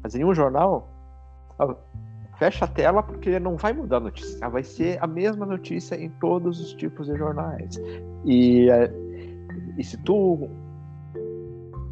mas 0.02 0.16
em 0.16 0.24
um 0.24 0.34
jornal, 0.34 0.88
fecha 2.36 2.64
a 2.64 2.68
tela 2.68 3.04
porque 3.04 3.38
não 3.38 3.56
vai 3.56 3.72
mudar 3.72 3.98
a 3.98 4.00
notícia, 4.00 4.48
vai 4.48 4.64
ser 4.64 4.98
a 5.00 5.06
mesma 5.06 5.46
notícia 5.46 5.94
em 5.94 6.10
todos 6.10 6.60
os 6.60 6.74
tipos 6.74 7.06
de 7.06 7.16
jornais. 7.16 7.80
E, 8.24 8.68
eh, 8.68 8.92
e 9.78 9.84
se 9.84 9.96
tu 9.98 10.48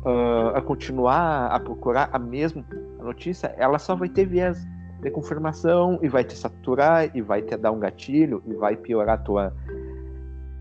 uh, 0.05 0.57
a 0.57 0.61
continuar 0.61 1.47
a 1.47 1.61
procurar 1.61 2.11
a 2.13 2.19
mesma 2.19 2.65
notícia, 3.03 3.55
ela 3.59 3.79
só 3.79 3.95
vai 3.95 4.09
ter 4.09 4.27
viés 4.27 4.67
de 5.01 5.11
confirmação 5.11 5.99
e 6.01 6.09
vai 6.09 6.23
te 6.25 6.37
saturar 6.37 7.15
e 7.15 7.21
vai 7.21 7.43
te 7.43 7.57
dar 7.57 7.73
um 7.73 7.79
gatilho 7.79 8.43
e 8.47 8.55
vai 8.55 8.77
piorar 8.77 9.23
tua, 9.23 9.53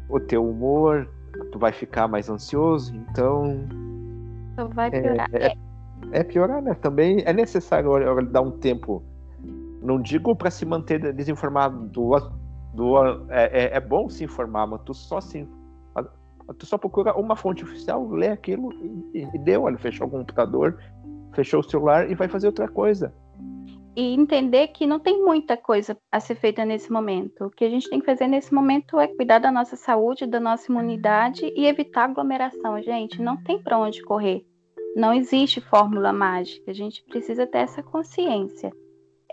o 0.10 0.20
teu 0.20 0.48
humor, 0.48 1.08
tu 1.52 1.60
vai 1.60 1.72
ficar 1.72 2.08
mais 2.08 2.30
ansioso, 2.30 2.96
então. 2.96 3.68
Só 4.56 4.68
vai 4.68 4.90
piorar. 4.90 5.30
É, 5.34 5.48
é, 5.48 5.56
é 6.12 6.24
piorar, 6.24 6.62
né? 6.62 6.74
Também 6.76 7.22
é 7.26 7.34
necessário 7.34 7.92
dar 8.26 8.42
um 8.42 8.52
tempo. 8.52 9.04
Não 9.82 10.02
digo 10.02 10.36
para 10.36 10.52
se 10.52 10.66
manter 10.66 11.14
desinformado. 11.14 11.88
Do, 11.88 12.12
do, 12.74 12.98
é, 13.30 13.46
é, 13.66 13.78
é, 13.78 13.80
bom 13.80 14.10
se 14.10 14.24
informar, 14.24 14.68
mas 14.68 14.82
tu 14.86 14.94
só 14.94 15.22
se. 15.22 15.48
Tu 16.58 16.66
só 16.66 16.78
procura 16.78 17.14
uma 17.14 17.36
fonte 17.36 17.64
oficial, 17.64 18.10
lê 18.10 18.28
aquilo 18.28 18.74
e, 19.14 19.28
e 19.34 19.38
deu. 19.40 19.64
Olha, 19.64 19.78
fechou 19.78 20.08
o 20.08 20.10
computador, 20.10 20.78
fechou 21.34 21.60
o 21.60 21.64
celular 21.64 22.10
e 22.10 22.16
vai 22.16 22.28
fazer 22.28 22.48
outra 22.48 22.68
coisa. 22.68 23.14
E 23.96 24.14
entender 24.14 24.70
que 24.70 24.88
não 24.88 25.00
tem 25.00 25.22
muita 25.24 25.58
coisa 25.58 25.98
a 26.10 26.20
ser 26.20 26.36
feita 26.36 26.64
nesse 26.64 26.92
momento. 26.92 27.46
O 27.46 27.50
que 27.50 27.66
a 27.66 27.70
gente 27.70 27.90
tem 27.90 28.00
que 28.00 28.06
fazer 28.06 28.28
nesse 28.28 28.54
momento 28.54 28.98
é 29.00 29.08
cuidar 29.08 29.40
da 29.40 29.52
nossa 29.52 29.76
saúde, 29.76 30.26
da 30.26 30.40
nossa 30.40 30.72
imunidade 30.72 31.52
e 31.56 31.66
evitar 31.66 32.06
aglomeração, 32.06 32.82
gente. 32.82 33.22
Não 33.22 33.36
tem 33.36 33.62
para 33.62 33.78
onde 33.78 34.02
correr. 34.02 34.46
Não 34.96 35.14
existe 35.14 35.60
fórmula 35.60 36.14
mágica. 36.14 36.72
A 36.72 36.74
gente 36.74 37.04
precisa 37.04 37.46
ter 37.46 37.60
essa 37.60 37.84
consciência. 37.84 38.72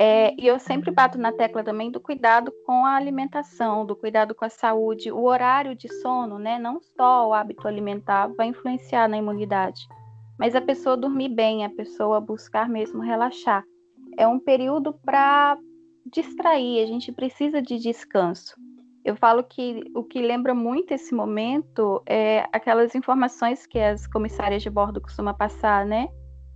É, 0.01 0.33
e 0.41 0.47
eu 0.47 0.59
sempre 0.59 0.91
bato 0.93 1.19
na 1.19 1.33
tecla 1.33 1.63
também 1.63 1.91
do 1.91 2.01
cuidado 2.01 2.53
com 2.65 2.85
a 2.85 2.95
alimentação, 2.95 3.85
do 3.85 3.97
cuidado 3.97 4.33
com 4.33 4.45
a 4.45 4.49
saúde, 4.49 5.11
o 5.11 5.25
horário 5.25 5.75
de 5.75 5.93
sono, 6.01 6.39
né? 6.39 6.57
Não 6.57 6.81
só 6.81 7.29
o 7.29 7.35
hábito 7.35 7.67
alimentar 7.67 8.29
vai 8.29 8.47
influenciar 8.49 9.09
na 9.09 9.19
imunidade 9.19 9.89
mas 10.39 10.55
a 10.55 10.61
pessoa 10.61 10.97
dormir 10.97 11.31
bem, 11.31 11.65
a 11.65 11.71
pessoa 11.71 12.21
buscar 12.21 12.69
mesmo 12.69 13.03
relaxar. 13.03 13.65
É 14.17 14.27
um 14.27 14.39
período 14.39 14.95
para 15.05 15.59
distrair, 16.07 16.83
a 16.83 16.87
gente 16.87 17.13
precisa 17.13 17.61
de 17.61 17.79
descanso. 17.79 18.55
Eu 19.05 19.17
falo 19.17 19.43
que 19.43 19.83
o 19.95 20.05
que 20.05 20.21
lembra 20.21 20.55
muito 20.55 20.93
esse 20.93 21.15
momento 21.15 22.03
é 22.07 22.47
aquelas 22.53 22.95
informações 22.95 23.67
que 23.67 23.79
as 23.79 24.07
comissárias 24.07 24.63
de 24.63 24.71
bordo 24.71 25.01
costumam 25.01 25.35
passar, 25.35 25.87
né? 25.87 26.09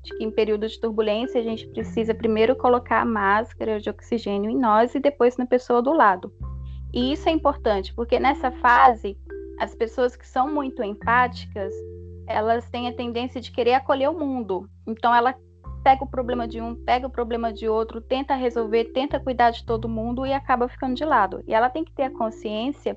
De 0.04 0.16
que 0.16 0.24
em 0.24 0.30
período 0.30 0.68
de 0.68 0.80
turbulência 0.80 1.40
a 1.40 1.44
gente 1.44 1.66
precisa 1.68 2.14
primeiro 2.14 2.56
colocar 2.56 3.00
a 3.00 3.06
máscara 3.06 3.80
de 3.80 3.88
oxigênio 3.88 4.50
em 4.50 4.58
nós 4.58 4.94
e 4.94 5.00
depois 5.00 5.36
na 5.36 5.46
pessoa 5.46 5.80
do 5.80 5.92
lado. 5.92 6.32
E 6.92 7.12
isso 7.12 7.28
é 7.28 7.32
importante, 7.32 7.94
porque 7.94 8.20
nessa 8.20 8.50
fase, 8.50 9.16
as 9.58 9.74
pessoas 9.74 10.14
que 10.14 10.26
são 10.26 10.52
muito 10.52 10.82
empáticas, 10.82 11.72
elas 12.32 12.68
têm 12.70 12.88
a 12.88 12.92
tendência 12.92 13.40
de 13.40 13.50
querer 13.50 13.74
acolher 13.74 14.08
o 14.08 14.18
mundo. 14.18 14.68
Então 14.86 15.14
ela 15.14 15.34
pega 15.82 16.04
o 16.04 16.06
problema 16.06 16.46
de 16.46 16.60
um, 16.60 16.74
pega 16.74 17.06
o 17.06 17.10
problema 17.10 17.52
de 17.52 17.68
outro, 17.68 18.00
tenta 18.00 18.34
resolver, 18.34 18.92
tenta 18.92 19.18
cuidar 19.18 19.50
de 19.50 19.64
todo 19.64 19.88
mundo 19.88 20.24
e 20.24 20.32
acaba 20.32 20.68
ficando 20.68 20.94
de 20.94 21.04
lado. 21.04 21.42
E 21.46 21.52
ela 21.54 21.68
tem 21.68 21.84
que 21.84 21.92
ter 21.92 22.04
a 22.04 22.10
consciência 22.10 22.96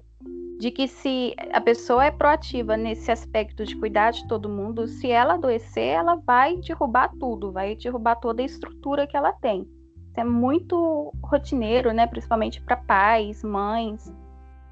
de 0.60 0.72
que 0.72 0.88
se 0.88 1.36
a 1.51 1.60
pessoa 1.60 2.06
é 2.06 2.12
proativa 2.12 2.77
nesse 2.77 3.12
aspecto 3.12 3.65
de 3.65 3.75
cuidar 3.75 4.12
de 4.12 4.27
todo 4.27 4.48
mundo, 4.48 4.88
se 4.88 5.12
ela 5.12 5.34
adoecer, 5.34 5.89
ela 5.89 6.15
vai 6.15 6.58
derrubar 6.58 7.12
tudo, 7.20 7.51
vai 7.51 7.75
derrubar 7.75 8.15
toda 8.15 8.42
a 8.42 8.46
estrutura 8.46 9.06
que 9.06 9.18
ela 9.18 9.34
tem. 9.34 9.62
Isso 9.62 10.20
é 10.20 10.24
muito 10.24 11.13
rotineiro, 11.22 11.92
né? 11.92 12.08
Principalmente 12.08 12.62
para 12.62 12.77
pais, 12.77 13.44
mães, 13.44 14.13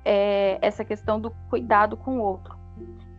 é, 0.06 0.58
essa 0.62 0.86
questão 0.86 1.20
do 1.20 1.32
cuidado 1.50 1.98
com 1.98 2.20
o 2.20 2.22
outro. 2.22 2.63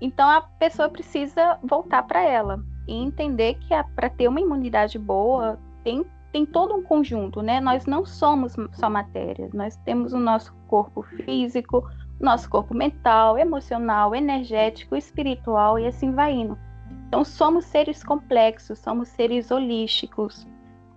Então 0.04 0.28
a 0.28 0.42
pessoa 0.42 0.86
precisa 0.90 1.58
voltar 1.62 2.02
para 2.02 2.22
ela 2.22 2.62
e 2.86 2.94
entender 2.94 3.54
que 3.54 3.74
para 3.96 4.10
ter 4.10 4.28
uma 4.28 4.38
imunidade 4.38 4.98
boa 4.98 5.58
tem 5.82 6.04
tem 6.30 6.44
todo 6.44 6.74
um 6.74 6.82
conjunto, 6.82 7.40
né? 7.40 7.60
Nós 7.60 7.86
não 7.86 8.04
somos 8.04 8.56
só 8.72 8.90
matéria, 8.90 9.48
nós 9.54 9.76
temos 9.76 10.12
o 10.12 10.18
nosso 10.18 10.52
corpo 10.66 11.00
físico, 11.02 11.88
nosso 12.20 12.50
corpo 12.50 12.74
mental, 12.74 13.38
emocional, 13.38 14.14
energético, 14.16 14.96
espiritual 14.96 15.78
e 15.78 15.86
assim 15.86 16.10
vai 16.10 16.32
indo. 16.32 16.58
Então 17.06 17.24
somos 17.24 17.64
seres 17.66 18.02
complexos, 18.02 18.80
somos 18.80 19.08
seres 19.08 19.52
holísticos. 19.52 20.44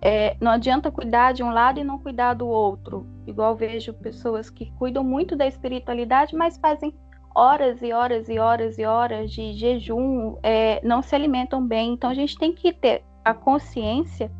É, 0.02 0.36
não 0.40 0.50
adianta 0.50 0.90
cuidar 0.90 1.32
de 1.32 1.44
um 1.44 1.50
lado 1.50 1.78
e 1.78 1.84
não 1.84 2.00
cuidar 2.00 2.34
do 2.34 2.48
outro. 2.48 3.06
Igual 3.24 3.54
vejo 3.54 3.94
pessoas 3.94 4.50
que 4.50 4.72
cuidam 4.72 5.04
muito 5.04 5.36
da 5.36 5.46
espiritualidade, 5.46 6.34
mas 6.34 6.58
fazem 6.58 6.92
horas 7.38 7.82
e 7.82 7.92
horas 7.92 8.28
e 8.28 8.38
horas 8.38 8.78
e 8.78 8.84
horas 8.84 9.30
de 9.30 9.52
jejum, 9.52 10.36
é, 10.42 10.80
não 10.84 11.02
se 11.02 11.14
alimentam 11.14 11.64
bem. 11.66 11.92
Então 11.92 12.10
a 12.10 12.14
gente 12.14 12.36
tem 12.36 12.52
que 12.52 12.72
ter 12.72 13.04
a 13.24 13.32
consciência 13.32 14.30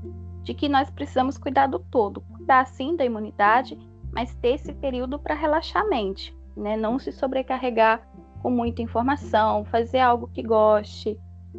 de 0.43 0.55
que 0.55 0.69
nós 0.69 0.90
precisamos 0.90 1.38
cuidar 1.38 1.67
do 1.67 1.78
todo, 1.78 2.21
cuidar 2.23 2.67
sim 2.67 2.97
da 2.97 3.05
imunidade, 3.05 3.78
mas 4.12 4.35
ter 4.37 4.55
esse 4.55 4.73
período 4.73 5.19
para 5.19 5.35
relaxar 5.35 5.83
a 5.83 5.88
mente 5.88 6.37
né? 6.59 6.76
Não 6.76 6.99
se 6.99 7.12
sobrecarregar 7.12 8.02
com 8.43 8.50
muita 8.50 8.83
informação, 8.83 9.64
fazer 9.64 10.00
algo 10.00 10.28
que 10.28 10.43
goste. 10.43 11.19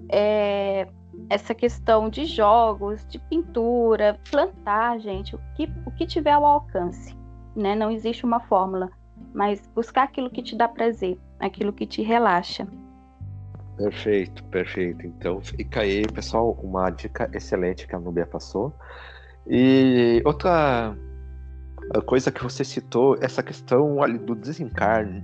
É, 0.09 0.87
essa 1.29 1.55
questão 1.55 2.09
de 2.09 2.25
jogos, 2.25 3.05
de 3.07 3.17
pintura, 3.17 4.19
plantar, 4.29 4.99
gente, 4.99 5.35
o 5.35 5.39
que, 5.55 5.69
o 5.85 5.91
que 5.91 6.05
tiver 6.05 6.31
ao 6.31 6.45
alcance, 6.45 7.15
né? 7.55 7.75
Não 7.75 7.89
existe 7.89 8.25
uma 8.25 8.39
fórmula, 8.39 8.89
mas 9.33 9.65
buscar 9.73 10.03
aquilo 10.03 10.29
que 10.29 10.43
te 10.43 10.55
dá 10.55 10.67
prazer, 10.67 11.17
aquilo 11.39 11.73
que 11.73 11.85
te 11.85 12.01
relaxa. 12.01 12.67
Perfeito, 13.77 14.43
perfeito. 14.45 15.05
Então 15.05 15.39
fica 15.41 15.81
aí, 15.81 16.05
pessoal, 16.07 16.51
uma 16.61 16.89
dica 16.89 17.29
excelente 17.33 17.87
que 17.87 17.95
a 17.95 17.99
Nubia 17.99 18.25
passou. 18.25 18.73
E 19.47 20.21
outra 20.25 20.95
coisa 22.05 22.31
que 22.31 22.43
você 22.43 22.63
citou, 22.63 23.17
essa 23.21 23.41
questão 23.41 24.03
ali 24.03 24.17
do 24.17 24.35
desencarne. 24.35 25.23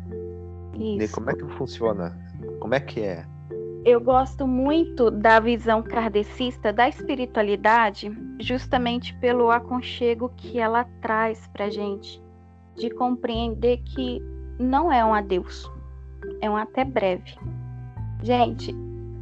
Né? 0.73 1.07
Como 1.09 1.29
é 1.29 1.33
que 1.33 1.45
funciona? 1.57 2.17
Como 2.59 2.73
é 2.73 2.79
que 2.79 3.01
é? 3.01 3.25
Eu 3.85 4.01
gosto 4.01 4.47
muito 4.47 5.11
da 5.11 5.39
visão 5.39 5.83
kardecista 5.83 6.73
da 6.73 6.89
espiritualidade, 6.89 8.11
justamente 8.39 9.13
pelo 9.19 9.51
aconchego 9.51 10.29
que 10.35 10.59
ela 10.59 10.85
traz 11.01 11.47
para 11.53 11.69
gente, 11.69 12.19
de 12.75 12.89
compreender 12.89 13.83
que 13.83 14.19
não 14.57 14.91
é 14.91 15.05
um 15.05 15.13
adeus, 15.13 15.71
é 16.41 16.49
um 16.49 16.57
até 16.57 16.83
breve. 16.83 17.35
Gente, 18.21 18.73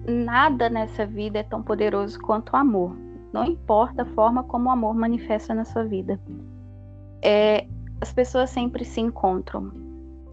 nada 0.07 0.69
nessa 0.69 1.05
vida 1.05 1.39
é 1.39 1.43
tão 1.43 1.61
poderoso 1.61 2.19
quanto 2.19 2.53
o 2.53 2.57
amor. 2.57 2.95
Não 3.31 3.45
importa 3.45 4.03
a 4.03 4.05
forma 4.13 4.43
como 4.43 4.69
o 4.69 4.71
amor 4.71 4.93
manifesta 4.93 5.53
na 5.53 5.65
sua 5.65 5.83
vida 5.83 6.19
é, 7.23 7.65
as 8.01 8.13
pessoas 8.13 8.49
sempre 8.49 8.83
se 8.83 8.99
encontram. 8.99 9.71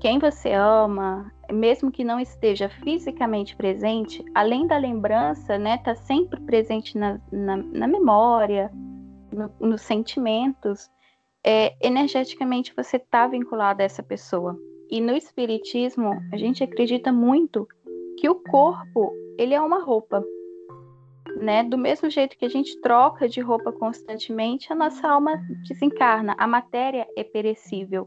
Quem 0.00 0.19
você 0.19 0.53
ama, 0.53 1.31
mesmo 1.53 1.91
que 1.91 2.03
não 2.03 2.19
esteja 2.19 2.69
fisicamente 2.69 3.55
presente, 3.55 4.25
além 4.35 4.67
da 4.67 4.77
lembrança, 4.77 5.57
né, 5.57 5.79
tá 5.79 5.95
sempre 5.95 6.41
presente 6.41 6.99
na, 6.99 7.21
na, 7.31 7.57
na 7.57 7.87
memória, 7.87 8.71
no, 9.31 9.51
nos 9.61 9.83
sentimentos, 9.83 10.90
é, 11.44 11.75
energeticamente 11.81 12.75
você 12.75 12.97
está 12.97 13.27
vinculado 13.29 13.83
a 13.83 13.85
essa 13.85 14.03
pessoa. 14.03 14.59
E 14.90 15.00
no 15.00 15.16
espiritismo, 15.16 16.12
a 16.33 16.37
gente 16.37 16.64
acredita 16.64 17.12
muito 17.12 17.66
que 18.18 18.29
o 18.29 18.35
corpo, 18.35 19.12
ele 19.38 19.55
é 19.55 19.61
uma 19.61 19.83
roupa 19.83 20.24
né? 21.37 21.62
Do 21.62 21.79
mesmo 21.79 22.09
jeito 22.11 22.37
que 22.37 22.44
a 22.44 22.48
gente 22.48 22.81
troca 22.81 23.29
de 23.29 23.40
roupa 23.40 23.72
constantemente, 23.72 24.72
a 24.72 24.76
nossa 24.76 25.09
alma 25.09 25.40
desencarna. 25.68 26.35
A 26.38 26.46
matéria 26.46 27.07
é 27.16 27.24
perecível. 27.24 28.07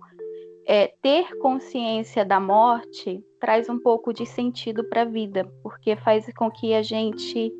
É, 0.66 0.94
ter 1.02 1.36
consciência 1.40 2.24
da 2.24 2.40
morte 2.40 3.24
traz 3.40 3.68
um 3.68 3.80
pouco 3.80 4.14
de 4.14 4.26
sentido 4.26 4.84
para 4.86 5.02
a 5.02 5.06
vida, 5.06 5.46
porque 5.62 5.96
faz 5.98 6.32
com 6.38 6.50
que 6.50 6.74
a 6.74 6.82
gente 6.82 7.52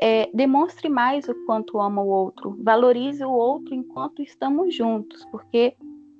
é, 0.00 0.28
demonstre 0.34 0.88
mais 0.88 1.28
o 1.28 1.34
quanto 1.46 1.80
ama 1.80 2.02
o 2.02 2.08
outro, 2.08 2.56
valorize 2.60 3.24
o 3.24 3.30
outro 3.30 3.72
enquanto 3.72 4.22
estamos 4.22 4.74
juntos, 4.74 5.24
porque, 5.30 5.76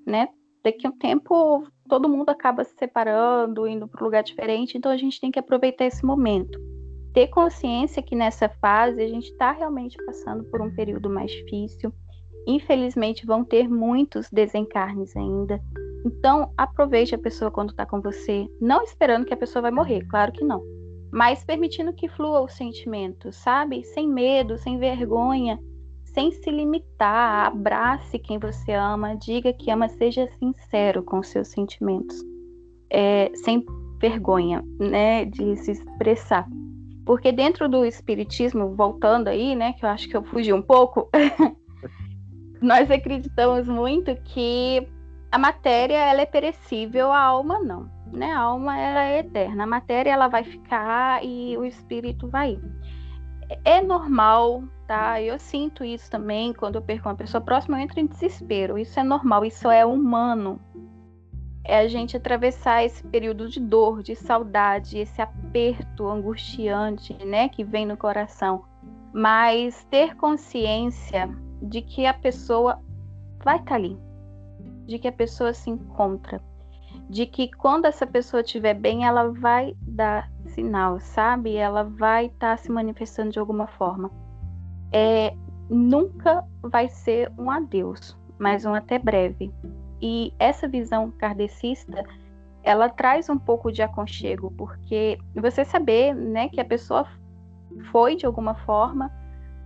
né? 0.07 0.29
Daqui 0.63 0.87
a 0.87 0.91
um 0.91 0.97
tempo 0.97 1.67
todo 1.89 2.09
mundo 2.09 2.31
acaba 2.31 2.65
se 2.65 2.75
separando, 2.77 3.67
indo 3.67 3.87
para 3.87 4.03
um 4.03 4.05
lugar 4.05 4.23
diferente, 4.23 4.77
então 4.77 4.91
a 4.91 4.97
gente 4.97 5.21
tem 5.21 5.31
que 5.31 5.39
aproveitar 5.39 5.85
esse 5.85 6.05
momento 6.05 6.59
ter 7.13 7.29
consciência 7.29 8.03
que 8.03 8.17
nessa 8.17 8.49
fase 8.49 9.03
a 9.03 9.09
gente 9.09 9.31
está 9.31 9.53
realmente 9.53 9.97
passando 10.05 10.45
por 10.45 10.61
um 10.61 10.75
período 10.75 11.11
mais 11.11 11.31
difícil. 11.31 11.93
Infelizmente, 12.47 13.27
vão 13.27 13.45
ter 13.45 13.69
muitos 13.69 14.29
desencarnes 14.31 15.15
ainda. 15.17 15.61
Então, 16.05 16.53
aproveite 16.57 17.15
a 17.15 17.19
pessoa 17.19 17.51
quando 17.51 17.71
está 17.71 17.87
com 17.87 18.01
você, 18.01 18.47
não 18.61 18.83
esperando 18.83 19.25
que 19.25 19.35
a 19.35 19.37
pessoa 19.37 19.63
vai 19.63 19.71
morrer, 19.71 20.05
claro 20.09 20.33
que 20.33 20.43
não, 20.43 20.61
mas 21.13 21.45
permitindo 21.45 21.93
que 21.93 22.09
flua 22.09 22.41
o 22.41 22.49
sentimento, 22.49 23.31
sabe? 23.31 23.85
Sem 23.85 24.09
medo, 24.09 24.59
sem 24.59 24.79
vergonha, 24.79 25.61
sem 26.13 26.31
se 26.31 26.51
limitar. 26.51 27.47
Abrace 27.47 28.19
quem 28.19 28.39
você 28.39 28.73
ama, 28.73 29.17
diga 29.17 29.53
que 29.53 29.71
ama, 29.71 29.89
seja 29.89 30.29
sincero 30.39 31.03
com 31.03 31.23
seus 31.23 31.49
sentimentos, 31.49 32.17
é, 32.91 33.31
sem 33.35 33.65
vergonha, 34.01 34.65
né, 34.79 35.25
de 35.25 35.57
se 35.57 35.73
expressar. 35.73 36.47
Porque 37.05 37.33
dentro 37.33 37.69
do 37.69 37.85
espiritismo, 37.85 38.75
voltando 38.75 39.29
aí, 39.29 39.55
né, 39.55 39.73
que 39.73 39.85
eu 39.85 39.89
acho 39.89 40.09
que 40.09 40.17
eu 40.17 40.23
fugi 40.23 40.53
um 40.53 40.63
pouco, 40.63 41.09
nós 42.61 42.91
acreditamos 42.91 43.67
muito 43.67 44.15
que 44.25 44.87
a 45.31 45.39
matéria 45.39 45.97
ela 45.97 46.21
é 46.21 46.27
perecível, 46.27 47.11
a 47.11 47.21
alma 47.21 47.59
não, 47.59 47.91
né? 48.13 48.33
A 48.33 48.41
alma 48.41 48.79
ela 48.79 49.05
é 49.05 49.19
eterna, 49.21 49.65
a 49.65 49.67
matéria 49.67 50.11
ela 50.11 50.29
vai 50.29 50.45
ficar 50.45 51.25
e 51.25 51.57
o 51.57 51.65
espírito 51.65 52.29
vai 52.29 52.53
ir. 52.53 52.61
É 53.65 53.83
normal, 53.83 54.65
tá? 54.87 55.21
Eu 55.21 55.39
sinto 55.39 55.85
isso 55.85 56.11
também 56.11 56.53
quando 56.53 56.77
eu 56.77 56.83
perco 56.83 57.09
uma 57.09 57.15
pessoa 57.15 57.41
próxima, 57.41 57.79
eu 57.79 57.83
entro 57.83 58.01
em 58.01 58.07
desespero. 58.07 58.79
Isso 58.79 58.99
é 58.99 59.03
normal, 59.03 59.45
isso 59.45 59.71
é 59.71 59.85
humano, 59.85 60.61
é 61.65 61.79
a 61.79 61.89
gente 61.89 62.17
atravessar 62.17 62.85
esse 62.85 63.03
período 63.05 63.49
de 63.49 63.61
dor, 63.61 64.03
de 64.03 64.17
saudade, 64.17 64.99
esse 64.99 65.23
aperto 65.23 66.09
angustiante, 66.09 67.15
né, 67.25 67.49
que 67.49 67.63
vem 67.63 67.87
no 67.87 67.97
coração. 67.97 68.65
Mas 69.13 69.85
ter 69.91 70.17
consciência 70.17 71.29
de 71.63 71.83
que 71.83 72.07
a 72.07 72.15
pessoa 72.15 72.83
vai 73.45 73.57
estar 73.57 73.71
tá 73.71 73.75
ali, 73.77 73.97
de 74.87 74.99
que 74.99 75.07
a 75.07 75.13
pessoa 75.13 75.53
se 75.53 75.71
encontra, 75.71 76.41
de 77.09 77.27
que 77.27 77.51
quando 77.53 77.85
essa 77.85 78.07
pessoa 78.07 78.41
estiver 78.41 78.75
bem, 78.75 79.05
ela 79.05 79.31
vai 79.31 79.77
dar 79.83 80.32
sinal, 80.55 81.01
sabe? 81.01 81.57
Ela 81.57 81.85
vai 81.85 82.27
estar 82.27 82.51
tá 82.51 82.57
se 82.57 82.71
manifestando 82.71 83.31
de 83.31 83.39
alguma 83.39 83.67
forma. 83.67 84.11
É, 84.93 85.35
nunca 85.69 86.45
vai 86.63 86.89
ser 86.89 87.33
um 87.39 87.51
adeus, 87.51 88.17
mas 88.39 88.65
um 88.65 88.75
até 88.75 88.99
breve. 88.99 89.53
E 90.01 90.33
essa 90.39 90.69
visão 90.69 91.11
kardecista, 91.11 92.05
ela 92.63 92.89
traz 92.89 93.29
um 93.29 93.39
pouco 93.39 93.71
de 93.71 93.83
aconchego, 93.83 94.53
porque 94.57 95.19
você 95.35 95.65
saber, 95.65 96.15
né, 96.15 96.49
que 96.49 96.61
a 96.61 96.65
pessoa 96.65 97.07
foi 97.91 98.17
de 98.17 98.27
alguma 98.27 98.55
forma, 98.55 99.11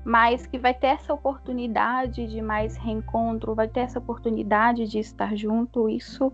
mas 0.04 0.46
que 0.46 0.58
vai 0.58 0.72
ter 0.72 0.88
essa 0.88 1.12
oportunidade 1.12 2.26
de 2.28 2.40
mais 2.40 2.76
reencontro, 2.76 3.54
vai 3.54 3.66
ter 3.66 3.80
essa 3.80 3.98
oportunidade 3.98 4.86
de 4.86 5.00
estar 5.00 5.34
junto, 5.34 5.88
isso 5.88 6.32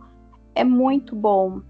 é 0.55 0.63
muito 0.63 1.17
bom. 1.17 1.63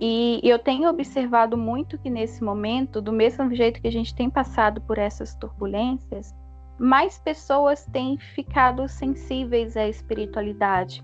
E 0.00 0.40
eu 0.42 0.58
tenho 0.58 0.88
observado 0.88 1.56
muito 1.56 1.98
que 1.98 2.10
nesse 2.10 2.42
momento, 2.42 3.00
do 3.00 3.12
mesmo 3.12 3.54
jeito 3.54 3.80
que 3.80 3.88
a 3.88 3.92
gente 3.92 4.14
tem 4.14 4.28
passado 4.28 4.80
por 4.82 4.98
essas 4.98 5.34
turbulências, 5.34 6.34
mais 6.78 7.18
pessoas 7.18 7.86
têm 7.86 8.18
ficado 8.18 8.86
sensíveis 8.88 9.76
à 9.76 9.88
espiritualidade 9.88 11.02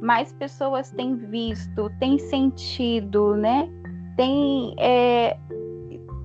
mais 0.00 0.32
pessoas 0.32 0.90
têm 0.90 1.14
visto, 1.16 1.90
têm 1.98 2.18
sentido, 2.18 3.36
né? 3.36 3.68
Tem 4.16 4.74
é, 4.78 5.36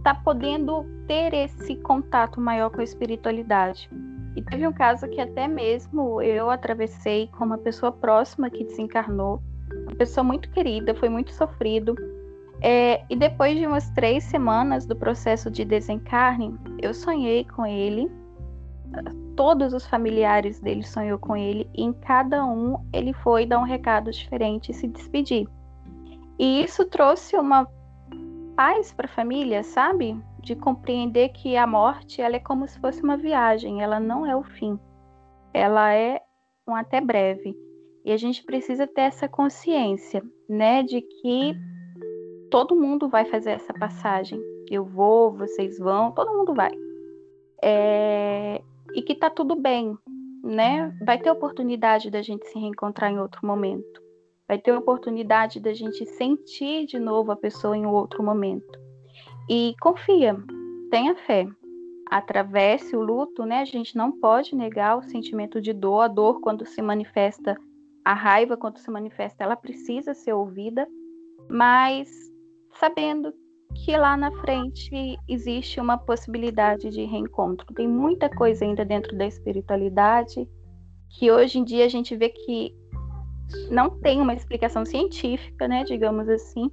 tá 0.04 0.16
podendo 0.16 0.86
ter 1.08 1.34
esse 1.34 1.76
contato 1.78 2.40
maior 2.40 2.70
com 2.70 2.80
a 2.80 2.84
espiritualidade. 2.84 3.90
E 4.36 4.42
teve 4.42 4.68
um 4.68 4.74
caso 4.74 5.08
que 5.08 5.22
até 5.22 5.48
mesmo 5.48 6.22
eu 6.22 6.50
atravessei 6.50 7.28
com 7.38 7.46
uma 7.46 7.58
pessoa 7.58 7.92
próxima 7.92 8.50
que 8.50 8.64
desencarnou, 8.64 9.42
uma 9.86 9.96
pessoa 9.96 10.24
muito 10.24 10.50
querida, 10.52 10.94
foi 10.96 11.10
muito 11.10 11.32
sofrido, 11.32 11.96
É, 12.62 13.04
e 13.10 13.16
depois 13.16 13.58
de 13.58 13.68
umas 13.68 13.90
três 13.92 14.24
semanas 14.24 14.86
do 14.86 14.96
processo 14.96 15.52
de 15.52 15.66
desencarne, 15.66 16.58
eu 16.82 16.94
sonhei 16.94 17.44
com 17.44 17.66
ele. 17.66 18.10
Todos 19.36 19.74
os 19.74 19.86
familiares 19.86 20.60
dele 20.62 20.84
sonhou 20.84 21.20
com 21.20 21.36
ele. 21.36 21.70
E 21.76 21.84
em 21.84 21.94
cada 21.94 22.46
um 22.46 22.78
ele 22.94 23.14
foi 23.14 23.46
dar 23.46 23.60
um 23.60 23.64
recado 23.64 24.10
diferente 24.10 24.72
e 24.72 24.74
se 24.74 24.88
despedir. 24.88 25.48
E 26.40 26.64
isso 26.64 26.86
trouxe 26.86 27.36
uma 27.36 27.68
paz 28.56 28.94
para 28.94 29.06
a 29.06 29.10
família, 29.10 29.62
sabe? 29.62 30.18
De 30.42 30.56
compreender 30.56 31.30
que 31.30 31.58
a 31.58 31.68
morte 31.68 32.22
ela 32.22 32.38
é 32.38 32.40
como 32.40 32.66
se 32.68 32.80
fosse 32.80 33.04
uma 33.04 33.18
viagem. 33.18 33.82
Ela 33.82 34.00
não 34.00 34.26
é 34.26 34.36
o 34.36 34.44
fim. 34.44 34.80
Ela 35.54 35.94
é 35.94 36.22
um 36.68 36.74
até 36.74 37.02
breve. 37.02 37.54
E 38.06 38.12
a 38.12 38.18
gente 38.18 38.44
precisa 38.44 38.86
ter 38.86 39.02
essa 39.02 39.28
consciência, 39.28 40.24
né, 40.48 40.84
de 40.84 41.02
que 41.02 41.56
todo 42.52 42.76
mundo 42.76 43.10
vai 43.10 43.26
fazer 43.26 43.50
essa 43.52 43.74
passagem. 43.74 44.40
Eu 44.70 44.86
vou, 44.86 45.34
vocês 45.36 45.80
vão, 45.80 46.12
todo 46.12 46.38
mundo 46.38 46.54
vai. 46.54 46.72
É... 47.64 48.62
E 48.94 49.02
que 49.02 49.16
tá 49.16 49.32
tudo 49.32 49.56
bem, 49.56 49.98
né? 50.44 50.96
Vai 51.04 51.18
ter 51.18 51.32
oportunidade 51.32 52.12
da 52.12 52.22
gente 52.22 52.48
se 52.48 52.60
reencontrar 52.60 53.12
em 53.12 53.20
outro 53.20 53.46
momento. 53.46 54.02
Vai 54.48 54.60
ter 54.60 54.72
oportunidade 54.72 55.60
da 55.60 55.74
gente 55.74 56.06
sentir 56.06 56.86
de 56.86 57.00
novo 57.00 57.32
a 57.32 57.36
pessoa 57.36 57.76
em 57.76 57.88
outro 57.88 58.22
momento. 58.22 58.80
E 59.50 59.74
confia, 59.82 60.38
tenha 60.92 61.16
fé. 61.16 61.48
Atravesse 62.12 62.96
o 62.96 63.02
luto, 63.02 63.46
né? 63.46 63.62
A 63.62 63.66
gente 63.66 63.98
não 63.98 64.12
pode 64.12 64.56
negar 64.56 64.96
o 64.96 65.02
sentimento 65.02 65.60
de 65.60 65.74
dor. 65.74 66.02
A 66.02 66.08
dor, 66.08 66.40
quando 66.40 66.66
se 66.68 66.84
manifesta 66.84 67.58
a 68.06 68.14
raiva, 68.14 68.56
quando 68.56 68.78
se 68.78 68.92
manifesta, 68.92 69.44
ela 69.44 69.56
precisa 69.56 70.14
ser 70.14 70.34
ouvida, 70.34 70.88
mas 71.50 72.08
sabendo 72.80 73.34
que 73.74 73.98
lá 73.98 74.16
na 74.16 74.32
frente 74.42 75.18
existe 75.28 75.82
uma 75.82 75.98
possibilidade 75.98 76.92
de 76.92 77.04
reencontro. 77.04 77.74
Tem 77.74 77.88
muita 77.88 78.30
coisa 78.30 78.64
ainda 78.64 78.86
dentro 78.86 79.18
da 79.18 79.26
espiritualidade 79.26 80.48
que 81.10 81.32
hoje 81.32 81.58
em 81.58 81.64
dia 81.64 81.86
a 81.86 81.90
gente 81.90 82.16
vê 82.16 82.30
que 82.30 82.74
não 83.72 83.90
tem 84.00 84.22
uma 84.22 84.34
explicação 84.34 84.86
científica, 84.86 85.68
né, 85.68 85.84
digamos 85.84 86.30
assim, 86.30 86.70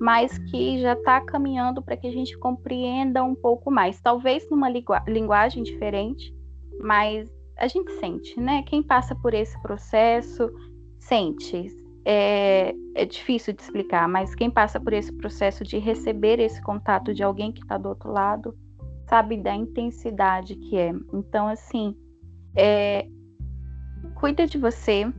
mas 0.00 0.36
que 0.50 0.80
já 0.80 0.94
está 0.94 1.20
caminhando 1.20 1.80
para 1.80 1.96
que 1.96 2.08
a 2.08 2.12
gente 2.12 2.36
compreenda 2.38 3.22
um 3.22 3.36
pouco 3.36 3.70
mais. 3.70 4.00
Talvez 4.00 4.48
numa 4.50 4.68
linguagem 5.06 5.62
diferente, 5.62 6.34
mas 6.80 7.30
a 7.56 7.68
gente 7.68 7.92
sente, 8.00 8.40
né? 8.40 8.62
Quem 8.64 8.82
passa 8.82 9.14
por 9.14 9.32
esse 9.32 9.60
processo 9.62 10.50
sente. 11.02 11.68
É, 12.04 12.74
é 12.96 13.04
difícil 13.04 13.52
de 13.54 13.62
explicar, 13.62 14.08
mas 14.08 14.34
quem 14.34 14.50
passa 14.50 14.80
por 14.80 14.92
esse 14.92 15.12
processo 15.12 15.62
de 15.62 15.78
receber 15.78 16.40
esse 16.40 16.60
contato 16.62 17.14
de 17.14 17.22
alguém 17.22 17.52
que 17.52 17.60
está 17.60 17.78
do 17.78 17.88
outro 17.88 18.10
lado 18.10 18.56
sabe 19.08 19.36
da 19.36 19.54
intensidade 19.54 20.56
que 20.56 20.76
é. 20.76 20.92
Então, 21.12 21.46
assim, 21.46 21.96
é, 22.56 23.06
cuida 24.14 24.46
de 24.46 24.58
você, 24.58 25.12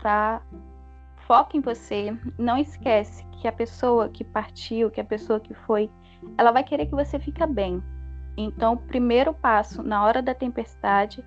tá? 0.00 0.42
Foca 1.26 1.56
em 1.56 1.60
você. 1.60 2.16
Não 2.38 2.56
esquece 2.58 3.24
que 3.40 3.48
a 3.48 3.52
pessoa 3.52 4.08
que 4.08 4.22
partiu, 4.22 4.90
que 4.90 5.00
a 5.00 5.04
pessoa 5.04 5.40
que 5.40 5.54
foi, 5.54 5.90
ela 6.38 6.52
vai 6.52 6.62
querer 6.62 6.86
que 6.86 6.94
você 6.94 7.18
fique 7.18 7.44
bem. 7.46 7.82
Então, 8.36 8.74
o 8.74 8.76
primeiro 8.76 9.34
passo 9.34 9.82
na 9.82 10.04
hora 10.04 10.22
da 10.22 10.34
tempestade 10.34 11.24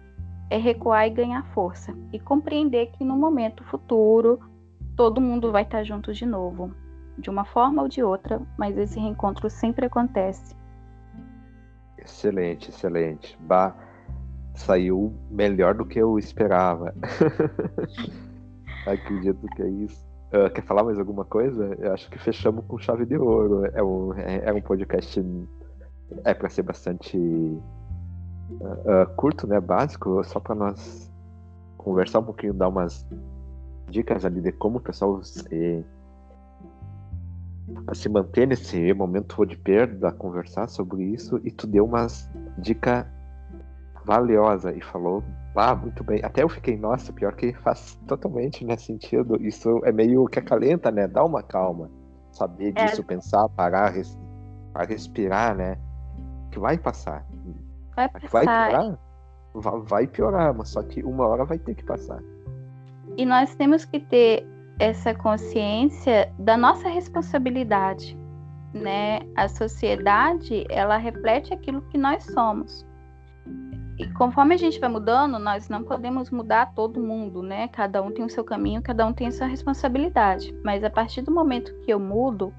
é 0.50 0.58
recuar 0.58 1.08
e 1.08 1.10
ganhar 1.10 1.44
força 1.54 1.94
e 2.14 2.20
compreender 2.20 2.88
que 2.92 3.04
no 3.04 3.16
momento 3.16 3.64
futuro 3.64 4.40
todo 4.96 5.22
mundo 5.22 5.52
vai 5.52 5.64
estar 5.64 5.84
junto 5.84 6.14
de 6.14 6.26
novo, 6.26 6.72
de 7.18 7.30
uma 7.30 7.46
forma 7.46 7.82
ou 7.82 7.88
de 7.88 8.04
outra, 8.04 8.42
mas 8.58 8.78
esse 8.78 9.00
reencontro 9.00 9.50
sempre 9.50 9.86
acontece. 9.86 10.56
Excelente, 11.98 12.70
excelente. 12.70 13.38
Bah, 13.42 13.76
saiu 14.54 15.14
melhor 15.30 15.74
do 15.74 15.86
que 15.86 16.00
eu 16.00 16.18
esperava. 16.20 16.94
Acredito 18.86 19.48
que 19.56 19.62
é 19.64 19.68
isso. 19.70 20.06
Uh, 20.28 20.50
quer 20.54 20.64
falar 20.64 20.84
mais 20.84 21.00
alguma 21.00 21.26
coisa? 21.26 21.76
Eu 21.80 21.94
acho 21.94 22.10
que 22.10 22.20
fechamos 22.20 22.64
com 22.66 22.78
chave 22.78 23.06
de 23.06 23.18
ouro. 23.18 23.66
É 23.74 23.82
um, 23.82 24.14
é, 24.14 24.44
é 24.46 24.54
um 24.54 24.62
podcast. 24.62 25.24
É 26.24 26.34
para 26.34 26.50
ser 26.50 26.62
bastante 26.62 27.18
uh, 28.52 29.16
curto, 29.16 29.48
né, 29.48 29.60
básico, 29.60 30.24
só 30.24 30.40
para 30.40 30.56
nós 30.56 31.12
conversar 31.78 32.20
um 32.20 32.24
pouquinho, 32.24 32.54
dar 32.54 32.70
umas 32.70 33.06
dicas 33.90 34.26
ali 34.26 34.42
de 34.42 34.52
como 34.52 34.78
o 34.78 34.82
pessoal 34.82 35.24
se, 35.24 35.86
se 37.94 38.10
manter 38.10 38.48
nesse 38.48 38.94
momento 38.94 39.46
de 39.46 39.58
perda, 39.58 40.12
conversar 40.12 40.68
sobre 40.68 41.04
isso, 41.04 41.40
e 41.44 41.52
tu 41.52 41.68
deu 41.68 41.86
umas 41.86 42.30
dica 42.58 43.08
valiosa 44.04 44.72
e 44.72 44.82
falou 44.82 45.24
ah, 45.56 45.74
muito 45.74 46.04
bem. 46.04 46.20
Até 46.24 46.44
eu 46.44 46.50
fiquei, 46.50 46.76
nossa, 46.76 47.14
pior 47.14 47.34
que 47.34 47.54
faz 47.54 47.98
totalmente 48.08 48.66
né, 48.66 48.76
sentido. 48.76 49.42
Isso 49.42 49.82
é 49.86 49.92
meio 49.92 50.26
que 50.28 50.38
acalenta, 50.38 50.92
né? 50.92 51.08
Dá 51.08 51.24
uma 51.24 51.42
calma. 51.42 51.90
Saber 52.32 52.74
é. 52.76 52.86
disso, 52.86 53.02
é. 53.02 53.06
pensar, 53.06 53.48
parar, 53.50 53.90
res... 53.90 54.18
respirar, 54.88 55.56
né? 55.56 55.78
Que 56.52 56.60
vai 56.60 56.78
passar. 56.78 57.26
Vai. 57.96 58.10
Vai 58.30 58.46
piorar? 58.46 59.00
Vai 59.84 60.08
piorar, 60.08 60.54
mas 60.54 60.70
só 60.70 60.84
que 60.84 61.02
uma 61.04 61.28
hora 61.28 61.46
vai 61.46 61.58
ter 61.58 61.76
que 61.76 61.84
passar. 61.84 62.22
E 63.18 63.26
nós 63.26 63.56
temos 63.56 63.86
que 63.86 64.00
ter 64.00 64.46
essa 64.80 65.14
consciência 65.14 66.32
da 66.38 66.58
nossa 66.58 66.90
responsabilidade, 66.90 68.18
né? 68.74 69.20
A 69.36 69.48
sociedade, 69.48 70.66
ela 70.70 70.98
reflete 70.98 71.54
aquilo 71.54 71.82
que 71.84 71.98
nós 71.98 72.24
somos. 72.26 72.86
E 73.98 74.06
conforme 74.14 74.56
a 74.56 74.58
gente 74.58 74.78
vai 74.78 74.90
mudando, 74.90 75.40
nós 75.40 75.70
não 75.70 75.82
podemos 75.82 76.30
mudar 76.30 76.74
todo 76.74 77.00
mundo, 77.00 77.42
né? 77.42 77.70
Cada 77.70 78.02
um 78.02 78.12
tem 78.12 78.26
o 78.26 78.30
seu 78.30 78.44
caminho, 78.44 78.82
cada 78.82 79.06
um 79.08 79.14
tem 79.14 79.28
a 79.28 79.32
sua 79.32 79.48
responsabilidade. 79.48 80.54
Mas 80.66 80.84
a 80.84 80.90
partir 80.90 81.22
do 81.22 81.32
momento 81.32 81.74
que 81.82 81.94
eu 81.94 82.00
mudo, 82.00 82.54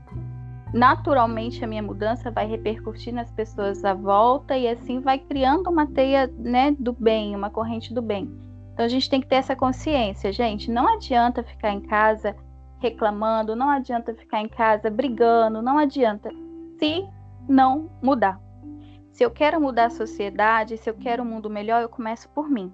naturalmente 0.76 1.64
a 1.64 1.66
minha 1.66 1.82
mudança 1.82 2.30
vai 2.30 2.46
repercutir 2.46 3.12
nas 3.12 3.30
pessoas 3.32 3.82
à 3.82 3.94
volta 3.94 4.58
e 4.58 4.68
assim 4.68 5.00
vai 5.00 5.18
criando 5.18 5.70
uma 5.70 5.86
teia 5.86 6.30
né, 6.38 6.76
do 6.78 6.92
bem, 6.92 7.34
uma 7.34 7.48
corrente 7.48 7.94
do 7.94 8.02
bem. 8.02 8.30
Então 8.74 8.84
a 8.84 8.88
gente 8.88 9.08
tem 9.08 9.22
que 9.22 9.26
ter 9.26 9.36
essa 9.36 9.56
consciência, 9.56 10.30
gente. 10.30 10.70
Não 10.70 10.86
adianta 10.86 11.42
ficar 11.42 11.70
em 11.70 11.80
casa 11.80 12.36
reclamando, 12.78 13.56
não 13.56 13.70
adianta 13.70 14.14
ficar 14.14 14.42
em 14.42 14.48
casa 14.48 14.90
brigando, 14.90 15.62
não 15.62 15.78
adianta 15.78 16.30
se 16.78 17.08
não 17.48 17.90
mudar. 18.02 18.38
Se 19.12 19.24
eu 19.24 19.30
quero 19.30 19.58
mudar 19.58 19.86
a 19.86 19.90
sociedade, 19.90 20.76
se 20.76 20.90
eu 20.90 20.94
quero 20.94 21.22
um 21.22 21.26
mundo 21.26 21.48
melhor, 21.48 21.80
eu 21.80 21.88
começo 21.88 22.28
por 22.28 22.50
mim 22.50 22.70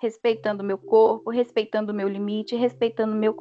respeitando 0.00 0.64
meu 0.64 0.78
corpo, 0.78 1.30
respeitando 1.30 1.92
meu 1.92 2.08
limite, 2.08 2.56
respeitando 2.56 3.14
meu, 3.14 3.36